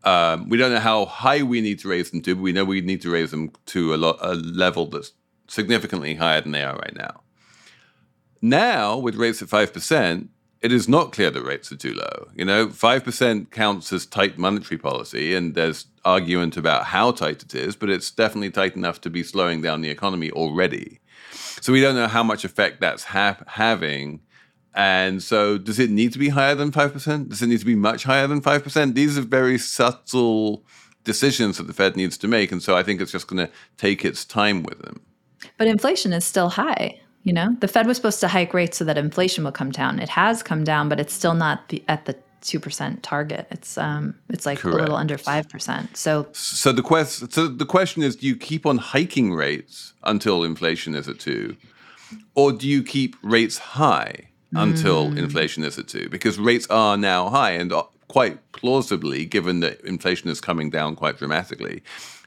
[0.05, 2.65] Um, we don't know how high we need to raise them to, but we know
[2.65, 5.13] we need to raise them to a, lo- a level that's
[5.49, 7.23] significantly higher than they are right now.
[8.43, 10.29] Now, with rates at five percent,
[10.65, 12.29] it is not clear that rates are too low.
[12.35, 17.55] You know, 5% counts as tight monetary policy, and there's argument about how tight it
[17.55, 21.01] is, but it's definitely tight enough to be slowing down the economy already.
[21.61, 24.21] So we don't know how much effect that's ha- having.
[24.75, 27.29] And so, does it need to be higher than 5%?
[27.29, 28.95] Does it need to be much higher than 5%?
[28.95, 30.65] These are very subtle
[31.05, 32.51] decisions that the Fed needs to make.
[32.51, 35.01] And so, I think it's just going to take its time with them.
[35.59, 37.01] But inflation is still high.
[37.23, 39.99] You know, the Fed was supposed to hike rates so that inflation will come down.
[39.99, 43.47] It has come down, but it's still not the, at the two percent target.
[43.51, 44.77] It's um, it's like Correct.
[44.77, 45.97] a little under five percent.
[45.97, 50.45] So, so the quest, so the question is: Do you keep on hiking rates until
[50.45, 51.57] inflation is at two,
[52.35, 55.19] or do you keep rates high until mm.
[55.19, 56.09] inflation is at two?
[56.09, 60.95] Because rates are now high, and uh, quite plausibly, given that inflation is coming down
[60.95, 61.83] quite dramatically,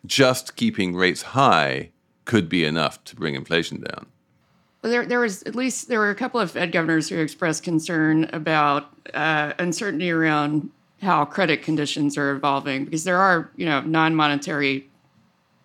[0.06, 1.92] just keeping rates high
[2.26, 4.08] could be enough to bring inflation down.
[4.88, 8.30] There, there was at least there were a couple of Fed governors who expressed concern
[8.34, 10.70] about uh, uncertainty around
[11.02, 14.88] how credit conditions are evolving because there are you know non-monetary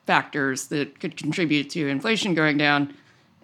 [0.06, 2.94] factors that could contribute to inflation going down,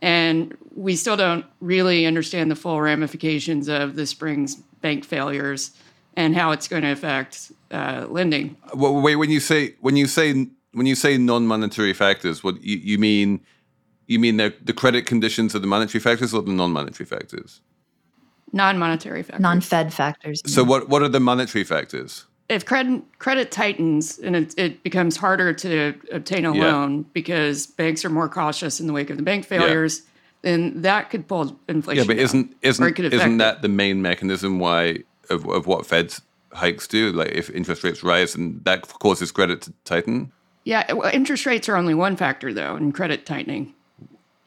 [0.02, 5.72] and we still don't really understand the full ramifications of the spring's bank failures
[6.14, 8.56] and how it's going to affect uh, lending.
[8.74, 12.76] Well, wait, when you say when you say when you say non-monetary factors, what you,
[12.76, 13.40] you mean?
[14.08, 17.60] You mean the, the credit conditions are the monetary factors or the non-monetary factors?
[18.52, 19.42] Non-monetary factors.
[19.42, 20.42] Non-Fed factors.
[20.46, 22.24] So what what are the monetary factors?
[22.48, 26.64] If credit credit tightens and it, it becomes harder to obtain a yeah.
[26.64, 30.06] loan because banks are more cautious in the wake of the bank failures, yeah.
[30.40, 32.04] then that could pull inflation.
[32.04, 36.14] Yeah, but down, isn't isn't isn't that the main mechanism why of, of what Fed
[36.52, 37.12] hikes do?
[37.12, 40.32] Like if interest rates rise and that causes credit to tighten.
[40.64, 43.74] Yeah, well, interest rates are only one factor though in credit tightening.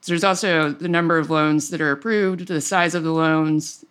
[0.01, 3.85] So there's also the number of loans that are approved, the size of the loans.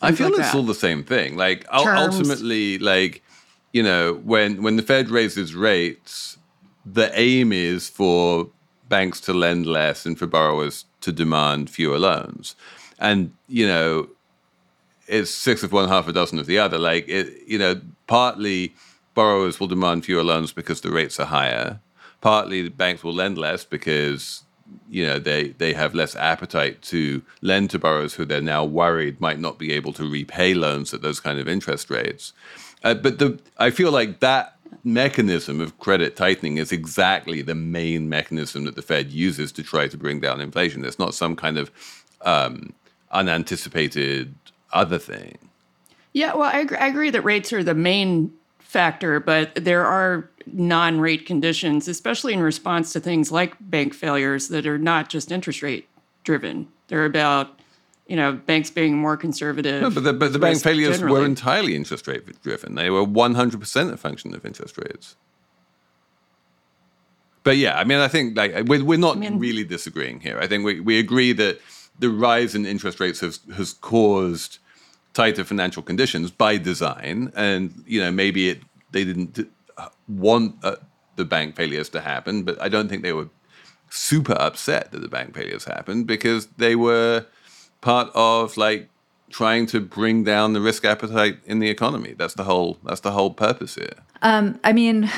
[0.00, 0.56] I feel like it's that.
[0.56, 1.36] all the same thing.
[1.36, 2.16] Like Terms.
[2.16, 3.22] ultimately, like
[3.72, 6.38] you know, when when the Fed raises rates,
[6.86, 8.48] the aim is for
[8.88, 12.56] banks to lend less and for borrowers to demand fewer loans.
[12.98, 14.08] And you know,
[15.06, 16.78] it's six of one, half a dozen of the other.
[16.78, 18.74] Like it, you know, partly
[19.14, 21.80] borrowers will demand fewer loans because the rates are higher.
[22.22, 24.44] Partly banks will lend less because
[24.88, 29.20] you know they they have less appetite to lend to borrowers who they're now worried
[29.20, 32.32] might not be able to repay loans at those kind of interest rates.
[32.84, 38.08] Uh, but the I feel like that mechanism of credit tightening is exactly the main
[38.08, 40.84] mechanism that the Fed uses to try to bring down inflation.
[40.84, 41.70] It's not some kind of
[42.22, 42.72] um,
[43.10, 44.34] unanticipated
[44.72, 45.38] other thing.
[46.14, 48.32] Yeah, well, I agree, I agree that rates are the main
[48.72, 54.48] factor, but there are non rate conditions, especially in response to things like bank failures
[54.48, 55.88] that are not just interest rate
[56.24, 56.68] driven.
[56.88, 57.60] They're about
[58.06, 59.82] you know banks being more conservative.
[59.82, 61.20] No, but the, but the bank failures generally.
[61.20, 62.74] were entirely interest rate driven.
[62.74, 65.16] They were 100% a function of interest rates.
[67.44, 70.38] But yeah, I mean, I think like we're, we're not I mean, really disagreeing here.
[70.40, 71.60] I think we, we agree that
[71.98, 74.58] the rise in interest rates has, has caused
[75.14, 78.60] tighter financial conditions by design, and you know maybe it
[78.92, 79.38] they didn't
[80.08, 80.76] want uh,
[81.16, 83.28] the bank failures to happen, but I don't think they were
[83.90, 87.26] super upset that the bank failures happened because they were
[87.80, 88.88] part of like
[89.30, 92.14] trying to bring down the risk appetite in the economy.
[92.16, 93.94] That's the whole that's the whole purpose here.
[94.22, 95.10] Um, I mean,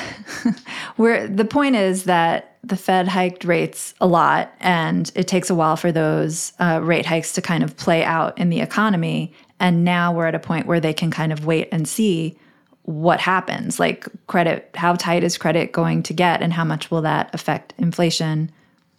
[0.95, 5.55] where the point is that the Fed hiked rates a lot, and it takes a
[5.55, 9.33] while for those uh, rate hikes to kind of play out in the economy.
[9.59, 12.37] And now we're at a point where they can kind of wait and see
[12.83, 13.79] what happens.
[13.79, 17.73] Like credit, how tight is credit going to get, and how much will that affect
[17.77, 18.51] inflation?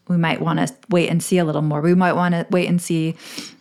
[0.09, 1.81] We might want to wait and see a little more.
[1.81, 3.17] We might want to wait and see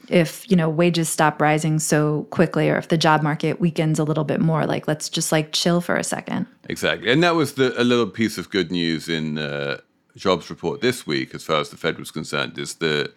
[0.09, 4.03] if you know wages stop rising so quickly or if the job market weakens a
[4.03, 7.53] little bit more like let's just like chill for a second exactly and that was
[7.53, 9.77] the, a little piece of good news in uh,
[10.15, 13.13] jobs report this week as far as the fed was concerned is that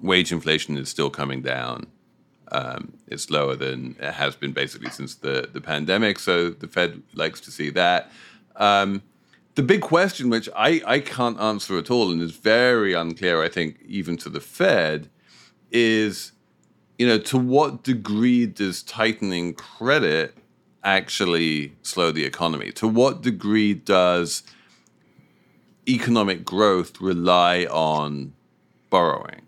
[0.00, 1.86] wage inflation is still coming down
[2.54, 6.18] um, it's lower than it has been basically since the, the pandemic.
[6.18, 8.10] So the Fed likes to see that.
[8.56, 9.02] Um,
[9.56, 13.48] the big question, which I, I can't answer at all and is very unclear, I
[13.48, 15.08] think, even to the Fed,
[15.70, 16.32] is
[16.98, 20.36] you know, to what degree does tightening credit
[20.84, 22.70] actually slow the economy?
[22.72, 24.44] To what degree does
[25.88, 28.34] economic growth rely on
[28.90, 29.42] borrowing?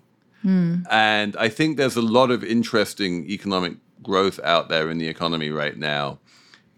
[0.47, 0.85] Mm.
[0.91, 5.51] And I think there's a lot of interesting economic growth out there in the economy
[5.51, 6.21] right now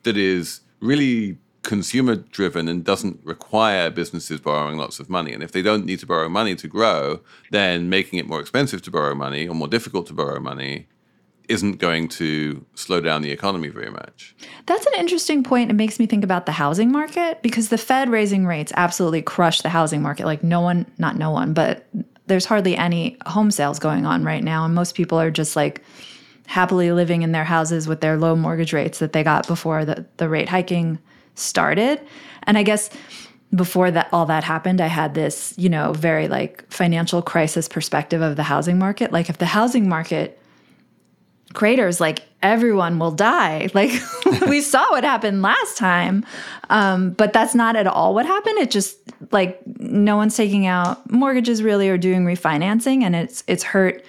[0.05, 5.35] that is really consumer driven and doesn't require businesses borrowing lots of money.
[5.35, 8.81] And if they don't need to borrow money to grow, then making it more expensive
[8.83, 10.87] to borrow money or more difficult to borrow money
[11.49, 14.37] isn't going to slow down the economy very much.
[14.67, 15.71] That's an interesting point.
[15.71, 19.63] It makes me think about the housing market because the Fed raising rates absolutely crushed
[19.63, 20.27] the housing market.
[20.27, 21.87] Like, no one, not no one, but
[22.29, 24.65] there's hardly any home sales going on right now.
[24.65, 25.83] And most people are just like
[26.47, 30.07] happily living in their houses with their low mortgage rates that they got before the,
[30.17, 30.99] the rate hiking
[31.35, 32.01] started.
[32.45, 32.91] And I guess
[33.55, 38.23] before that all that happened, I had this, you know, very like financial crisis perspective
[38.23, 39.13] of the housing market.
[39.13, 40.41] Like if the housing market
[41.55, 43.69] craters, like everyone will die.
[43.75, 43.93] Like
[44.49, 46.25] we saw what happened last time.
[46.69, 48.59] Um, but that's not at all what happened.
[48.59, 48.99] It just
[49.31, 54.05] like no one's taking out mortgages really or doing refinancing and it's it's hurt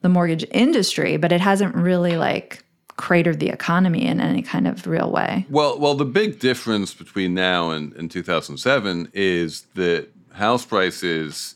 [0.00, 2.64] the mortgage industry, but it hasn't really like
[2.96, 5.46] cratered the economy in any kind of real way.
[5.50, 11.54] Well, well, the big difference between now and, and 2007 is that house prices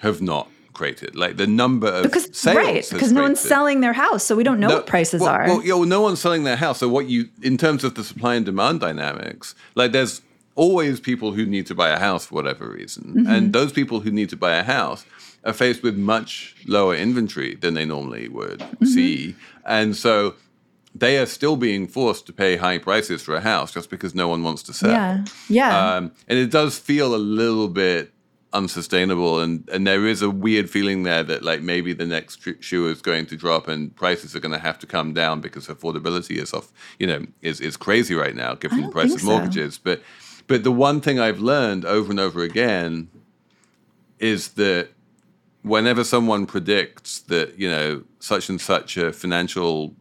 [0.00, 1.16] have not cratered.
[1.16, 4.44] Like the number of because sales right because no one's selling their house, so we
[4.44, 5.46] don't know no, what prices well, are.
[5.46, 6.78] Well, yeah, well, no one's selling their house.
[6.78, 10.20] So what you, in terms of the supply and demand dynamics, like there's
[10.56, 13.30] always people who need to buy a house for whatever reason, mm-hmm.
[13.30, 15.06] and those people who need to buy a house
[15.44, 18.84] are faced with much lower inventory than they normally would mm-hmm.
[18.86, 20.34] see, and so
[20.94, 24.28] they are still being forced to pay high prices for a house just because no
[24.28, 24.90] one wants to sell.
[24.90, 25.94] Yeah, yeah.
[25.96, 28.12] Um, and it does feel a little bit
[28.52, 32.88] unsustainable, and and there is a weird feeling there that like maybe the next shoe
[32.88, 36.38] is going to drop and prices are going to have to come down because affordability
[36.38, 36.72] is off.
[36.98, 39.74] You know, is is crazy right now given the price of mortgages.
[39.74, 39.80] So.
[39.84, 40.02] But
[40.46, 43.08] but the one thing I've learned over and over again
[44.18, 44.88] is that
[45.62, 49.94] whenever someone predicts that you know such and such a financial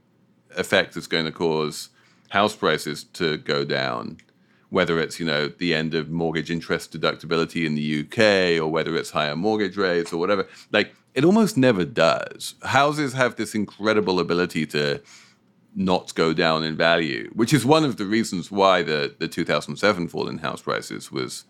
[0.58, 1.90] effect is going to cause
[2.30, 4.18] house prices to go down,
[4.70, 8.96] whether it's you know the end of mortgage interest deductibility in the UK or whether
[8.96, 10.48] it's higher mortgage rates or whatever.
[10.72, 12.56] Like it almost never does.
[12.64, 15.02] Houses have this incredible ability to
[15.76, 20.08] not go down in value, which is one of the reasons why the the 2007
[20.08, 21.46] fall in house prices was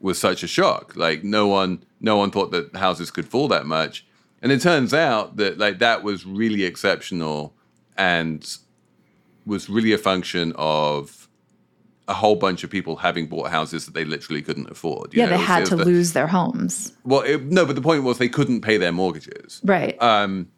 [0.00, 0.94] was such a shock.
[0.96, 4.06] Like no one no one thought that houses could fall that much.
[4.42, 7.54] And it turns out that like that was really exceptional
[7.96, 8.46] and
[9.46, 11.28] was really a function of
[12.06, 15.14] a whole bunch of people having bought houses that they literally couldn't afford.
[15.14, 15.30] yeah, know?
[15.32, 16.92] they had to the, lose their homes.
[17.04, 19.62] Well, it, no, but the point was they couldn't pay their mortgages.
[19.64, 20.00] Right.
[20.02, 20.50] Um,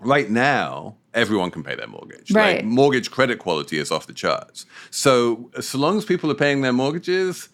[0.00, 2.30] right now, everyone can pay their mortgage.
[2.30, 2.56] Right.
[2.56, 4.66] Like, mortgage credit quality is off the charts.
[4.90, 7.48] So, so long as people are paying their mortgages,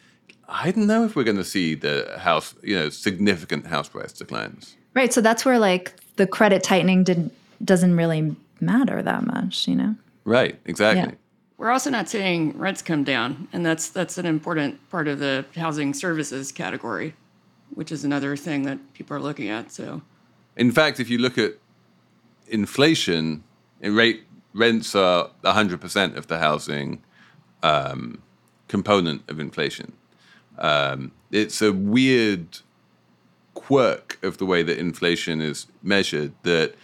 [0.49, 4.13] I don't know if we're going to see the house, you know, significant house price
[4.13, 4.77] declines.
[4.93, 5.13] Right.
[5.13, 7.33] So that's where like the credit tightening didn't
[7.65, 9.95] doesn't really matter that much, you know?
[10.25, 11.13] Right, exactly.
[11.13, 11.19] Yeah.
[11.57, 15.45] We're also not seeing rents come down, and that's that's an important part of the
[15.55, 17.15] housing services category,
[17.75, 19.71] which is another thing that people are looking at.
[19.71, 20.03] So,
[20.57, 21.53] in fact, if you look at
[22.49, 23.45] inflation,
[23.83, 24.25] rate
[24.55, 27.03] rents are 100% of the housing
[27.63, 28.23] um,
[28.69, 29.93] component of inflation.
[30.59, 32.59] Um, it's a weird
[33.55, 36.75] quirk of the way that inflation is measured that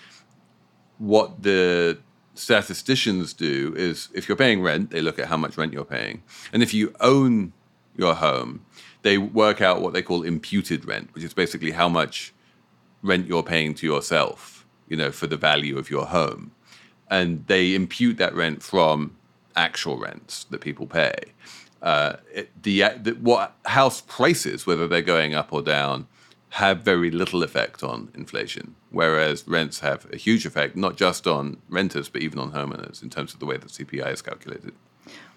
[0.99, 1.99] what the
[2.34, 6.22] statisticians do is if you're paying rent, they look at how much rent you're paying.
[6.53, 7.53] And if you own
[7.96, 8.64] your home,
[9.03, 12.32] they work out what they call imputed rent, which is basically how much
[13.03, 16.53] rent you're paying to yourself, you know, for the value of your home.
[17.11, 19.16] And they impute that rent from
[19.56, 21.14] actual rents that people pay.
[21.82, 26.06] Uh, it, the, the what house prices, whether they're going up or down,
[26.50, 31.59] have very little effect on inflation, whereas rents have a huge effect, not just on
[31.68, 34.72] renters, but even on homeowners in terms of the way that CPI is calculated.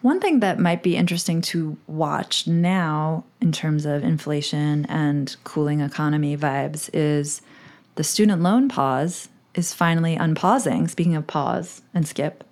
[0.02, 5.80] One thing that might be interesting to watch now in terms of inflation and cooling
[5.80, 7.42] economy vibes is
[7.96, 10.88] the student loan pause is finally unpausing.
[10.88, 12.44] Speaking of pause and skip,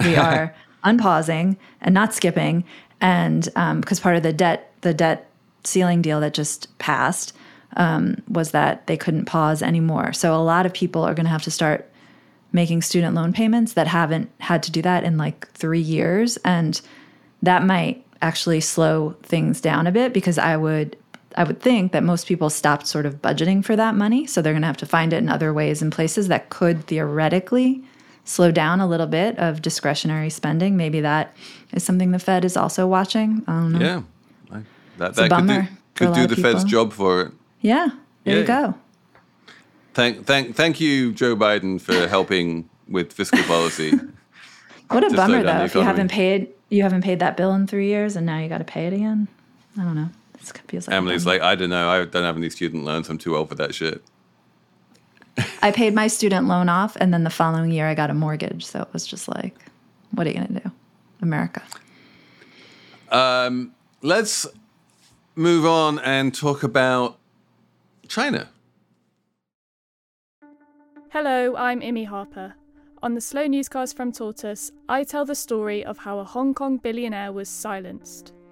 [0.00, 2.64] we are unpausing and not skipping.
[3.00, 5.28] And because um, part of the debt, the debt
[5.64, 7.32] ceiling deal that just passed
[7.76, 10.12] um, was that they couldn't pause anymore.
[10.12, 11.88] So a lot of people are going to have to start
[12.52, 16.36] making student loan payments that haven't had to do that in like three years.
[16.38, 16.80] And
[17.42, 20.96] that might actually slow things down a bit because I would
[21.36, 24.26] I would think that most people stopped sort of budgeting for that money.
[24.26, 26.86] So they're going to have to find it in other ways and places that could
[26.86, 27.82] theoretically
[28.24, 30.76] slow down a little bit of discretionary spending.
[30.76, 31.34] Maybe that
[31.72, 33.42] is something the Fed is also watching.
[33.46, 33.80] I don't know.
[33.80, 34.02] Yeah.
[34.98, 37.32] That, that could do, could do the Fed's job for it.
[37.60, 37.88] Yeah,
[38.24, 38.74] there you go.
[39.94, 43.92] Thank, thank, thank you, Joe Biden, for helping with fiscal policy.
[44.88, 45.64] what a bummer, though.
[45.64, 48.48] If you haven't paid, you haven't paid that bill in three years, and now you
[48.48, 49.28] got to pay it again.
[49.78, 50.08] I don't know.
[50.42, 51.88] This feels like Emily's like, I don't know.
[51.88, 53.08] I don't have any student loans.
[53.08, 54.02] I'm too old for that shit.
[55.62, 58.66] I paid my student loan off, and then the following year I got a mortgage.
[58.66, 59.56] So it was just like,
[60.10, 60.70] what are you going to do?
[61.22, 61.62] America.
[63.10, 63.72] Um,
[64.02, 64.46] let's
[65.36, 67.18] move on and talk about
[68.08, 68.48] China.
[71.10, 72.54] Hello, I'm Imi Harper.
[73.02, 76.78] On the Slow Newscast from Tortoise, I tell the story of how a Hong Kong
[76.78, 78.32] billionaire was silenced.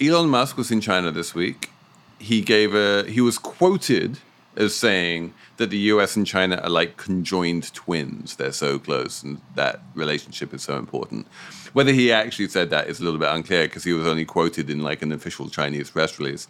[0.00, 1.70] Elon Musk was in China this week.
[2.18, 4.18] He gave a he was quoted
[4.56, 8.36] as saying that the US and China are like conjoined twins.
[8.36, 11.26] They're so close and that relationship is so important.
[11.74, 14.70] Whether he actually said that is a little bit unclear because he was only quoted
[14.70, 16.48] in like an official Chinese press release.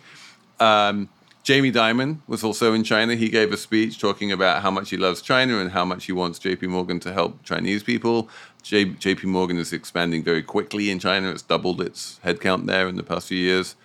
[0.60, 1.08] Um,
[1.42, 3.16] Jamie Dimon was also in China.
[3.16, 6.12] He gave a speech talking about how much he loves China and how much he
[6.12, 8.28] wants JP Morgan to help Chinese people.
[8.62, 11.30] J- JP Morgan is expanding very quickly in China.
[11.30, 13.76] It's doubled its headcount there in the past few years.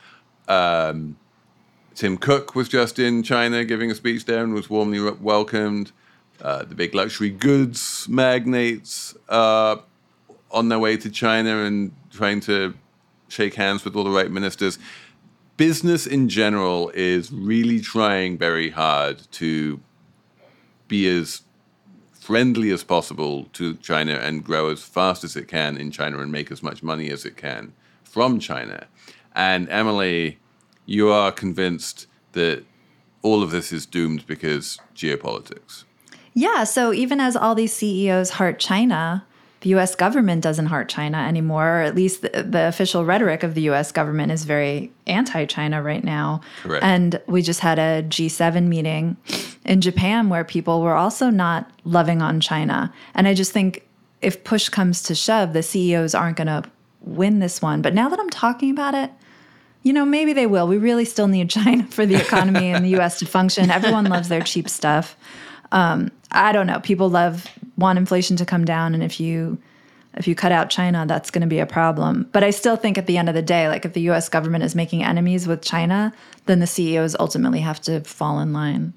[0.47, 1.17] Um,
[1.95, 5.91] Tim Cook was just in China giving a speech there and was warmly re- welcomed.
[6.41, 9.82] Uh, the big luxury goods magnates are
[10.51, 12.73] on their way to China and trying to
[13.30, 14.78] shake hands with all the right ministers.
[15.57, 19.80] Business in general is really trying very hard to
[20.88, 21.41] be as
[22.26, 26.32] friendly as possible to China and grow as fast as it can in China and
[26.32, 27.71] make as much money as it can
[28.03, 28.88] from China.
[29.36, 30.39] And Emily,
[30.88, 32.63] you are convinced that
[33.21, 35.84] all of this is doomed because geopolitics.
[36.34, 36.63] Yeah.
[36.63, 39.23] So even as all these CEOs heart China,
[39.61, 43.53] the US government doesn't heart China anymore, or at least the, the official rhetoric of
[43.53, 46.41] the US government is very anti China right now.
[46.63, 46.84] Correct.
[46.84, 49.17] And we just had a G7 meeting
[49.66, 52.93] in Japan where people were also not loving on China.
[53.13, 53.88] And I just think
[54.22, 56.63] if push comes to shove, the CEOs aren't going to
[57.01, 57.82] win this one.
[57.82, 59.11] But now that I'm talking about it,
[59.84, 60.68] you know, maybe they will.
[60.68, 63.70] We really still need China for the economy in the US to function.
[63.70, 65.16] Everyone loves their cheap stuff.
[65.72, 66.80] Um, I don't know.
[66.80, 67.47] People love
[67.78, 69.57] want inflation to come down, and if you
[70.16, 72.30] if you cut out China, that's going to be a problem.
[72.32, 74.30] But I still think at the end of the day, like if the U.S.
[74.30, 76.13] government is making enemies with China,
[76.45, 78.93] then the CEOs ultimately have to fall in line.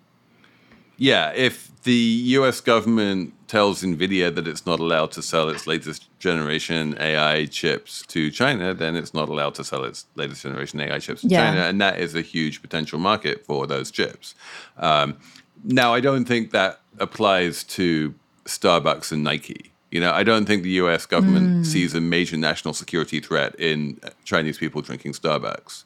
[0.98, 1.92] Yeah, if the
[2.38, 8.04] US government tells Nvidia that it's not allowed to sell its latest generation AI chips
[8.08, 11.46] to China, then it's not allowed to sell its latest generation AI chips to Yeah.
[11.50, 14.34] China, and that is a huge potential market for those chips.
[14.76, 15.16] Um,
[15.64, 19.72] now, I don't think that applies to Starbucks and Nike.
[19.90, 21.06] You know, I don't think the U.S.
[21.06, 25.84] government sees a major national security threat in Chinese people drinking Starbucks.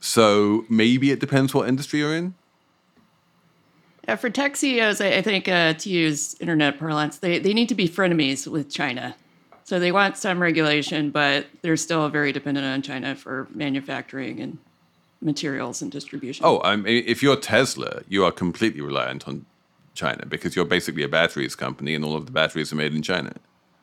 [0.00, 2.34] So maybe it depends what industry you're in.
[4.08, 7.68] Yeah, for tech CEOs, I, I think uh, to use internet parlance, they, they need
[7.68, 9.14] to be frenemies with China.
[9.64, 14.56] So they want some regulation, but they're still very dependent on China for manufacturing and
[15.20, 16.46] materials and distribution.
[16.46, 19.44] Oh, I mean, if you're Tesla, you are completely reliant on
[19.94, 23.02] China because you're basically a batteries company, and all of the batteries are made in
[23.02, 23.34] China.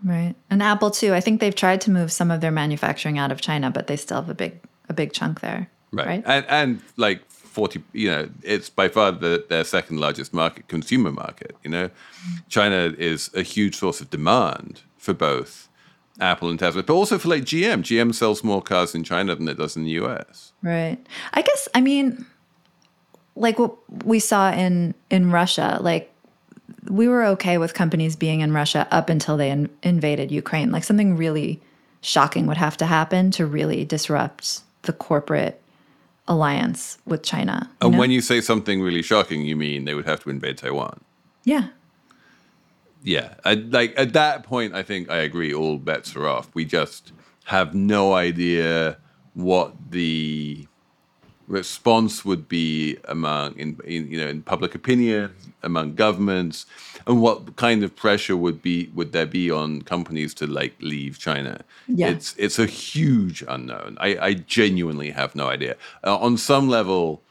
[0.04, 0.34] Right.
[0.50, 1.14] And Apple too.
[1.14, 3.96] I think they've tried to move some of their manufacturing out of China, but they
[3.96, 4.60] still have a big
[4.90, 5.70] a big chunk there.
[5.92, 6.24] Right.
[6.26, 7.22] And and like
[7.56, 11.56] forty, you know, it's by far the, their second largest market, consumer market.
[11.64, 11.90] You know,
[12.50, 15.70] China is a huge source of demand for both
[16.20, 17.82] Apple and Tesla, but also for like GM.
[17.82, 20.52] GM sells more cars in China than it does in the US.
[20.62, 20.98] Right.
[21.34, 22.26] I guess I mean
[23.36, 23.76] like what
[24.06, 26.12] we saw in in Russia, like
[26.90, 30.72] we were okay with companies being in Russia up until they in, invaded Ukraine.
[30.72, 31.62] Like something really
[32.02, 35.62] shocking would have to happen to really disrupt the corporate
[36.28, 37.70] alliance with China.
[37.82, 38.00] And know?
[38.00, 41.02] when you say something really shocking, you mean they would have to invade Taiwan.
[41.44, 41.70] yeah.
[43.04, 45.54] Yeah, I, like at that point, I think I agree.
[45.54, 46.50] All bets are off.
[46.56, 47.12] We just
[47.44, 48.98] have no idea
[49.36, 50.68] what the
[51.48, 55.34] response would be among, in, in you know, in public opinion,
[55.64, 56.66] among governments,
[57.08, 61.20] and what kind of pressure would be would there be on companies to like leave
[61.20, 61.62] China?
[61.88, 62.10] Yeah.
[62.10, 63.98] It's it's a huge unknown.
[64.00, 65.76] I, I genuinely have no idea.
[66.04, 67.22] Uh, on some level,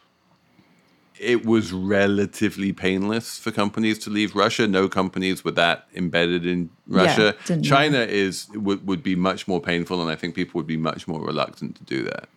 [1.19, 4.67] it was relatively painless for companies to leave Russia.
[4.67, 7.35] No companies were that embedded in Russia.
[7.47, 10.77] didn't China is would, would be much more painful, and I think people would be
[10.77, 12.29] much more reluctant to do that.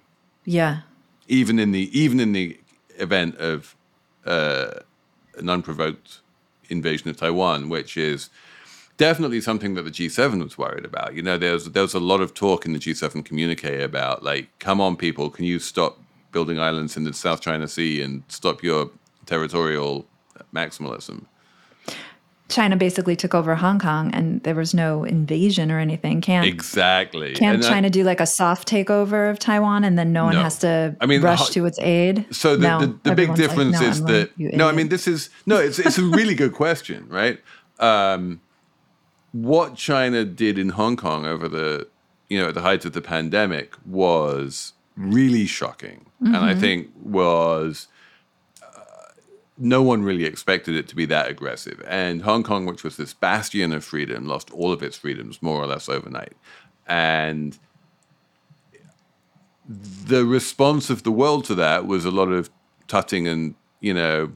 [0.45, 0.81] Yeah.
[1.27, 2.59] Even in the even in the
[2.97, 3.75] event of
[4.25, 4.71] uh,
[5.37, 6.19] an unprovoked
[6.69, 8.29] invasion of Taiwan, which is
[8.97, 11.13] definitely something that the G7 was worried about.
[11.13, 14.81] You know, there's there's a lot of talk in the G7 communique about like, come
[14.81, 15.99] on, people, can you stop
[16.31, 18.91] building islands in the South China Sea and stop your
[19.25, 20.05] territorial
[20.53, 21.25] maximalism?
[22.49, 26.21] China basically took over Hong Kong and there was no invasion or anything.
[26.21, 27.33] Can't exactly.
[27.33, 30.35] Can't And I- China do like a soft takeover of Taiwan and then no one
[30.35, 30.43] No.
[30.43, 32.25] has to I mean, rush ho- to its aid?
[32.31, 34.71] So the, No, the, the big everyone's like, difference "No, is that like, no, I
[34.71, 37.39] mean this is no, it's it's a really good question, right?
[37.79, 38.39] Um,
[39.33, 41.87] what China did in Hong Kong over the
[42.29, 46.59] you know at the height of the pandemic was really shocking, and I Mhm.
[46.59, 47.87] think was
[49.57, 51.83] no one really expected it to be that aggressive.
[51.87, 55.61] And Hong Kong, which was this bastion of freedom, lost all of its freedoms more
[55.61, 56.33] or less overnight,
[56.87, 57.57] and
[59.67, 62.49] the response of the world to that was a lot of
[62.87, 64.31] tutting and you know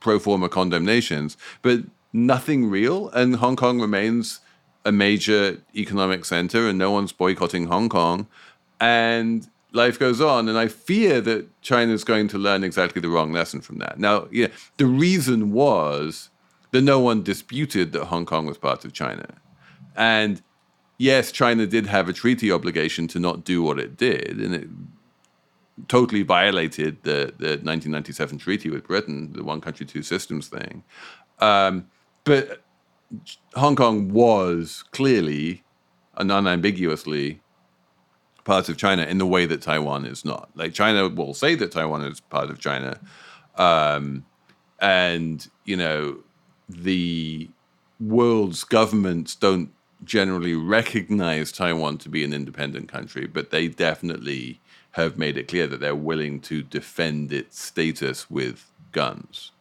[0.00, 1.80] pro forma condemnations, but
[2.12, 3.10] nothing real.
[3.10, 4.40] And Hong Kong remains
[4.84, 8.26] a major economic center, and no one's boycotting Hong Kong.
[8.80, 10.48] And life goes on.
[10.48, 13.98] And I fear that China is going to learn exactly the wrong lesson from that.
[13.98, 16.30] Now, yeah, the reason was
[16.70, 19.26] that no one disputed that Hong Kong was part of China.
[19.96, 20.42] And
[20.98, 24.68] yes, China did have a treaty obligation to not do what it did, and it
[25.88, 30.84] totally violated the, the 1997 treaty with Britain, the one country, two systems thing.
[31.38, 31.86] Um,
[32.24, 32.62] but
[33.54, 35.64] Hong Kong was clearly
[36.16, 37.40] and unambiguously
[38.44, 40.50] part of China in the way that Taiwan is not.
[40.54, 42.98] Like China will say that Taiwan is part of China,
[43.56, 44.24] um,
[44.80, 46.18] and you know
[46.68, 47.50] the
[47.98, 49.70] world's governments don't
[50.04, 54.60] generally recognize Taiwan to be an independent country, but they definitely
[54.92, 59.52] have made it clear that they're willing to defend its status with guns.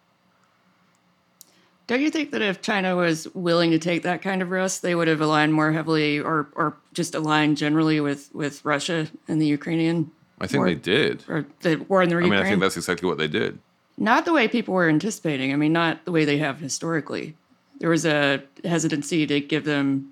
[1.89, 4.93] Don't you think that if China was willing to take that kind of risk, they
[4.93, 9.47] would have aligned more heavily or, or just aligned generally with, with Russia and the
[9.47, 10.11] Ukrainian?
[10.39, 10.67] I think war?
[10.67, 11.23] they did.
[11.27, 13.57] Or the war in the I mean, I think that's exactly what they did.
[13.97, 15.51] Not the way people were anticipating.
[15.51, 17.35] I mean, not the way they have historically.
[17.79, 20.11] There was a hesitancy to give them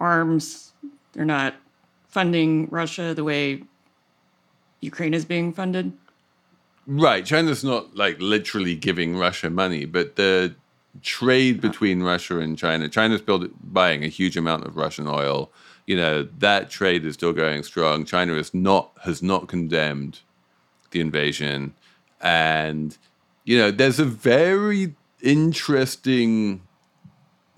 [0.00, 0.72] arms.
[1.12, 1.56] They're not
[2.08, 3.64] funding Russia the way
[4.80, 5.92] Ukraine is being funded.
[6.86, 7.22] Right.
[7.22, 10.54] China's not like literally giving Russia money, but the
[11.02, 15.50] trade between Russia and China, China's build, buying a huge amount of Russian oil.
[15.86, 18.04] You know, that trade is still going strong.
[18.04, 20.20] China is not has not condemned
[20.90, 21.74] the invasion.
[22.20, 22.96] And,
[23.44, 26.62] you know, there's a very interesting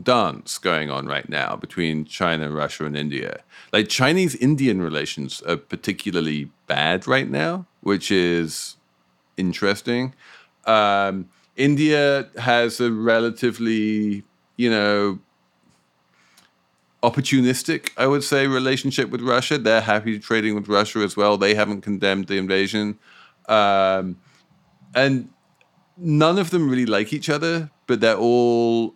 [0.03, 3.43] dance going on right now between China, Russia, and India.
[3.72, 8.76] Like Chinese Indian relations are particularly bad right now, which is
[9.36, 10.14] interesting.
[10.64, 14.24] Um, India has a relatively,
[14.57, 15.18] you know,
[17.03, 19.59] opportunistic, I would say, relationship with Russia.
[19.59, 21.36] They're happy trading with Russia as well.
[21.36, 22.98] They haven't condemned the invasion.
[23.48, 24.18] Um,
[24.94, 25.30] and
[25.96, 28.94] none of them really like each other, but they're all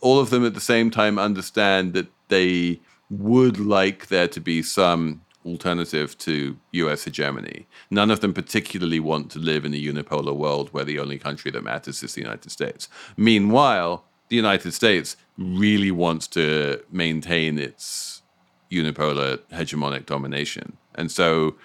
[0.00, 2.80] all of them at the same time understand that they
[3.10, 7.66] would like there to be some alternative to US hegemony.
[7.90, 11.50] None of them particularly want to live in a unipolar world where the only country
[11.50, 12.88] that matters is the United States.
[13.16, 18.22] Meanwhile, the United States really wants to maintain its
[18.70, 20.76] unipolar hegemonic domination.
[20.94, 21.56] And so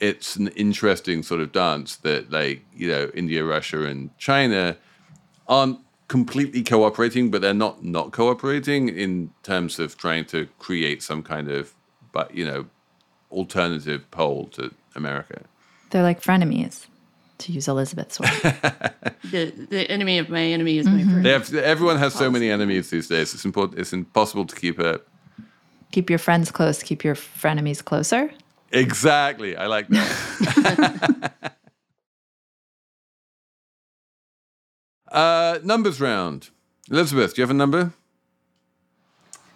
[0.00, 4.76] it's an interesting sort of dance that like, you know, India, Russia and China
[5.48, 5.78] aren't
[6.08, 11.50] completely cooperating, but they're not not cooperating in terms of trying to create some kind
[11.50, 11.74] of,
[12.12, 12.66] but you know,
[13.34, 15.42] alternative pole to America.
[15.90, 16.86] They're like frenemies,
[17.38, 18.30] to use Elizabeth's word.
[19.30, 21.24] The, the enemy of my enemy is my friend.
[21.24, 23.32] They have everyone has so many enemies these days.
[23.32, 23.80] It's important.
[23.80, 25.04] It's impossible to keep it.
[25.92, 28.30] keep your friends close, keep your frenemies closer.
[28.70, 29.56] Exactly.
[29.56, 31.32] I like that.
[35.10, 36.50] uh, numbers round.
[36.90, 37.94] Elizabeth, do you have a number?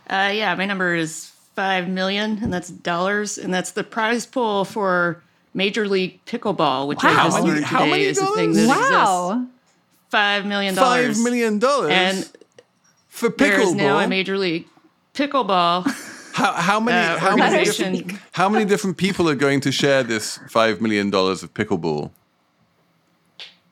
[0.09, 4.65] Uh, yeah, my number is five million, and that's dollars, and that's the prize pool
[4.65, 5.21] for
[5.55, 9.39] Major League Pickleball, which I just learned how today many is a thing that dollars?
[9.41, 9.55] exists.
[10.09, 11.17] Five million dollars.
[11.17, 12.33] Five million dollars And
[13.09, 14.07] for there is now a.
[14.07, 14.67] Major League
[15.15, 15.85] Pickleball.
[16.33, 16.97] How, how many?
[16.97, 18.13] uh, how many different?
[18.31, 22.13] How many different people are going to share this five million dollars of pickleball?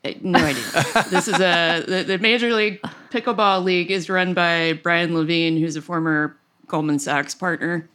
[0.04, 0.64] Uh, No idea.
[1.08, 2.80] this is a the, the Major League
[3.12, 7.88] Pickleball League is run by Brian Levine, who's a former Goldman Sachs partner,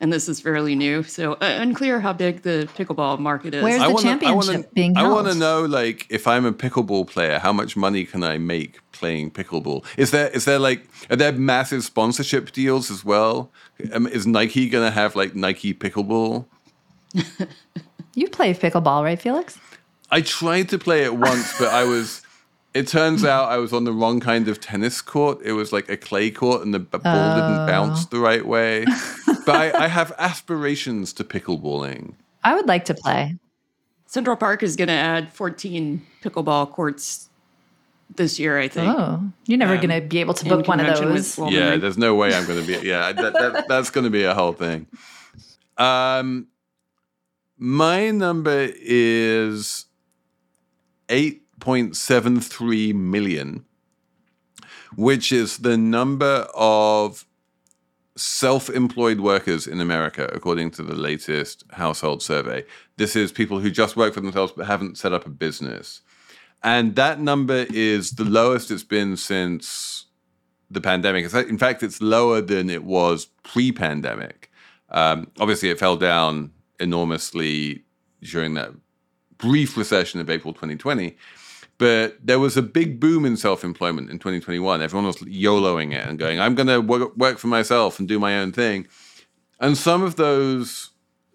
[0.00, 1.02] and this is fairly new.
[1.02, 3.62] So uh, unclear how big the pickleball market is.
[3.62, 6.44] Where's I the wanna, I championship wanna, being I want to know, like, if I'm
[6.44, 9.84] a pickleball player, how much money can I make playing pickleball?
[9.96, 13.50] Is there, is there like, are there massive sponsorship deals as well?
[13.92, 16.46] Um, is Nike gonna have like Nike pickleball?
[18.14, 19.58] You play pickleball, right, Felix?
[20.10, 22.22] I tried to play it once, but I was.
[22.74, 25.40] It turns out I was on the wrong kind of tennis court.
[25.44, 28.84] It was like a clay court, and the b- ball didn't bounce the right way.
[29.46, 32.14] but I, I have aspirations to pickleballing.
[32.42, 33.36] I would like to play.
[34.06, 37.30] Central Park is going to add 14 pickleball courts
[38.14, 38.86] this year, I think.
[38.96, 41.52] Oh, you're never Um, going to be able to book one of conjunction with those.
[41.52, 41.80] Yeah, Ring.
[41.80, 42.86] there's no way I'm going to be.
[42.86, 44.86] Yeah, that, that, that's going to be a whole thing.
[45.78, 46.46] Um,
[47.56, 49.86] my number is
[51.08, 53.64] eight point seven three million,
[54.96, 57.24] which is the number of
[58.16, 62.62] self-employed workers in America, according to the latest household survey.
[62.98, 66.02] This is people who just work for themselves but haven't set up a business.
[66.62, 70.04] And that number is the lowest it's been since
[70.70, 71.32] the pandemic.
[71.32, 74.50] In fact, it's lower than it was pre-pandemic.
[74.90, 77.84] Um, obviously, it fell down enormously
[78.22, 78.72] during that
[79.38, 81.16] brief recession of April 2020.
[81.78, 84.80] But there was a big boom in self-employment in 2021.
[84.80, 88.18] Everyone was YOLOing it and going, "I'm going to work, work for myself and do
[88.18, 88.86] my own thing."
[89.60, 90.90] And some of those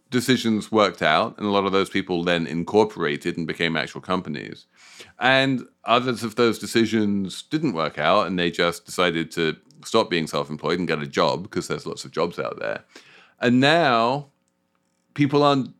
[0.09, 4.65] decisions worked out, and a lot of those people then incorporated and became actual companies.
[5.19, 10.27] And others of those decisions didn't work out, and they just decided to stop being
[10.27, 12.83] self employed and get a job because there's lots of jobs out there.
[13.39, 14.29] And now
[15.13, 15.73] people aren't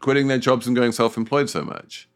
[0.00, 2.08] quitting their jobs and going self employed so much.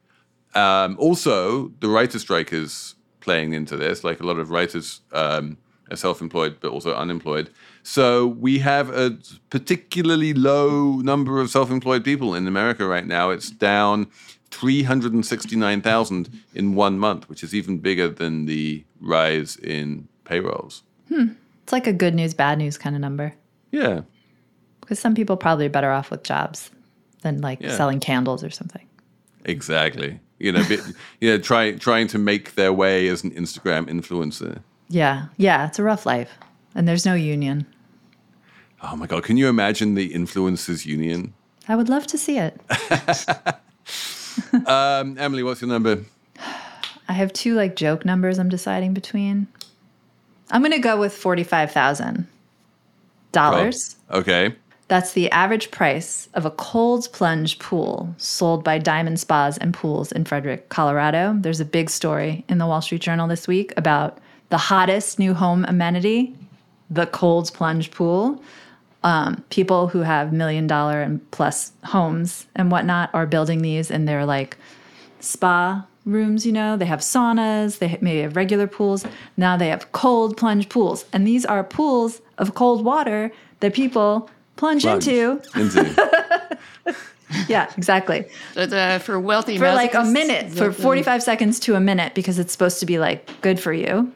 [0.54, 4.02] Um, also, the writer strike is playing into this.
[4.04, 5.56] Like a lot of writers um,
[5.90, 7.50] are self employed, but also unemployed.
[7.82, 9.18] So we have a
[9.50, 13.30] particularly low number of self employed people in America right now.
[13.30, 14.08] It's down
[14.50, 20.82] 369,000 in one month, which is even bigger than the rise in payrolls.
[21.10, 23.34] It's like a good news, bad news kind of number.
[23.70, 24.00] Yeah.
[24.80, 26.70] Because some people probably are better off with jobs
[27.22, 27.76] than like Yeah.
[27.76, 28.86] selling candles or something.
[29.44, 30.18] Exactly.
[30.40, 30.80] You know, bit,
[31.20, 34.62] you know, try, trying to make their way as an Instagram influencer.
[34.88, 35.26] Yeah.
[35.36, 35.68] Yeah.
[35.68, 36.36] It's a rough life.
[36.74, 37.66] And there's no union.
[38.82, 41.34] Oh my god, can you imagine the influencers union?
[41.68, 42.58] I would love to see it.
[44.66, 46.04] Um, Emily, what's your number?
[47.08, 49.48] I have two like joke numbers I'm deciding between.
[50.50, 53.94] I'm going to go with $45,000.
[54.10, 54.54] Okay.
[54.90, 60.10] That's the average price of a cold plunge pool sold by Diamond Spas and Pools
[60.10, 61.36] in Frederick, Colorado.
[61.38, 64.18] There's a big story in the Wall Street Journal this week about
[64.48, 66.34] the hottest new home amenity,
[66.90, 68.42] the cold plunge pool.
[69.04, 74.08] Um, people who have million dollar and plus homes and whatnot are building these and
[74.08, 74.56] they're like
[75.20, 79.06] spa rooms, you know, they have saunas, they maybe have regular pools.
[79.36, 81.04] Now they have cold plunge pools.
[81.12, 83.30] And these are pools of cold water
[83.60, 84.28] that people
[84.60, 85.42] plunge, Plunge into.
[85.58, 86.56] Into.
[87.48, 88.26] Yeah, exactly.
[88.54, 92.40] But, uh, for wealthy For like a minute, for 45 seconds to a minute, because
[92.40, 94.12] it's supposed to be like good for you.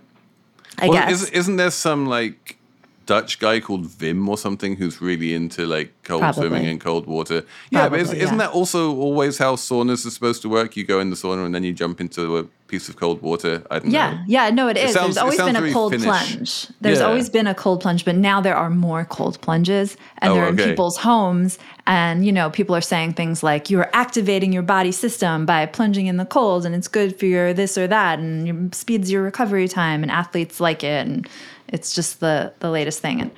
[0.78, 1.22] I well, guess.
[1.22, 2.58] is, isn't there some like
[3.06, 6.48] Dutch guy called Wim or something who's really into like cold Probably.
[6.48, 7.44] swimming and cold water?
[7.70, 8.46] Yeah, but is, Probably, isn't yeah.
[8.46, 10.76] that also always how saunas are supposed to work?
[10.76, 13.62] You go in the sauna and then you jump into a piece of cold water.
[13.70, 13.98] I don't know.
[13.98, 14.92] Yeah, yeah, no, it is.
[14.94, 16.06] sounds- There's always been a cold Finnish.
[16.06, 16.66] plunge.
[16.80, 17.04] There's Yeah.
[17.06, 20.48] always been a cold plunge, but now there are more cold plunges, and Oh, they're
[20.48, 21.58] in people's homes.
[21.86, 26.06] And you know, people are saying things like you're activating your body system by plunging
[26.06, 29.68] in the cold, and it's good for your this or that, and speeds your recovery
[29.68, 31.28] time, and athletes like it, and
[31.74, 33.20] it's just the the latest thing.
[33.20, 33.30] And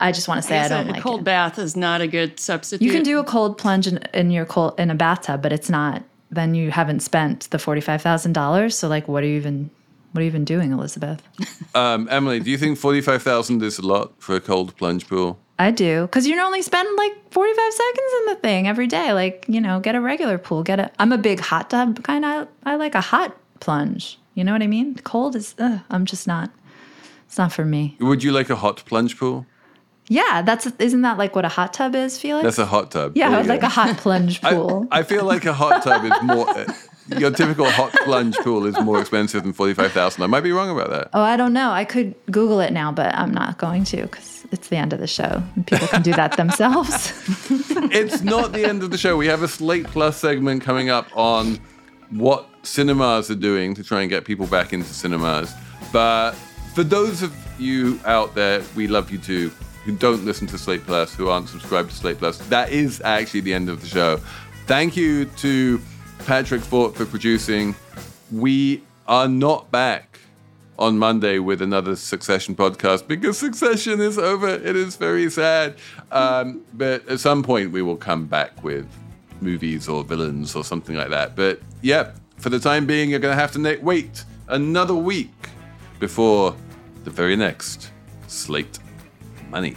[0.00, 1.24] I just want to say I, guess don't a like cold it.
[1.24, 2.84] bath is not a good substitute.
[2.84, 5.70] You can do a cold plunge in, in your cold in a bathtub, but it's
[5.70, 6.02] not.
[6.30, 8.76] Then you haven't spent the forty five thousand dollars.
[8.76, 9.70] So like, what are you even?
[10.12, 11.22] What are you even doing, Elizabeth?
[11.74, 15.38] Um, Emily, do you think forty-five thousand is a lot for a cold plunge pool?
[15.58, 19.14] I do, because you only spend like forty five seconds in the thing every day.
[19.14, 20.62] Like you know, get a regular pool.
[20.64, 20.90] Get a.
[20.98, 22.48] I'm a big hot tub kind of.
[22.64, 24.18] I like a hot plunge.
[24.34, 24.96] You know what I mean?
[24.96, 25.54] Cold is.
[25.58, 26.50] Ugh, I'm just not.
[27.32, 27.96] It's not for me.
[27.98, 29.46] Would you like a hot plunge pool?
[30.06, 32.44] Yeah, that's isn't that like what a hot tub is, Felix?
[32.44, 33.16] That's a hot tub.
[33.16, 34.86] yeah, I would like a hot plunge pool.
[34.90, 36.66] I, feel like a hot tub is more.
[37.18, 40.22] Your typical hot plunge pool is more expensive than forty-five thousand.
[40.22, 41.08] I might be wrong about that.
[41.14, 41.70] Oh, I don't know.
[41.70, 44.98] I could Google it now, but I'm not going to because it's the end of
[44.98, 45.42] the show.
[45.54, 47.14] And people can do that themselves.
[47.48, 49.16] it's not the end of the show.
[49.16, 51.58] We have a Slate Plus segment coming up on
[52.10, 55.54] what cinemas are doing to try and get people back into cinemas.
[55.94, 56.34] But
[56.74, 59.50] for those of you out there, we love you too.
[59.84, 62.38] who don't listen to Slate Plus, who aren't subscribed to Slate Plus.
[62.48, 64.18] That is actually the end of the show.
[64.66, 65.80] Thank you to
[66.24, 67.74] Patrick Fort for producing.
[68.30, 70.20] We are not back
[70.78, 74.48] on Monday with another Succession podcast because Succession is over.
[74.48, 75.74] It is very sad.
[76.12, 78.86] Um, but at some point, we will come back with
[79.40, 81.34] movies or villains or something like that.
[81.34, 85.30] But yeah, for the time being, you're going to have to wait another week
[86.02, 86.52] before
[87.04, 87.92] the very next
[88.26, 88.80] Slate
[89.50, 89.76] Money.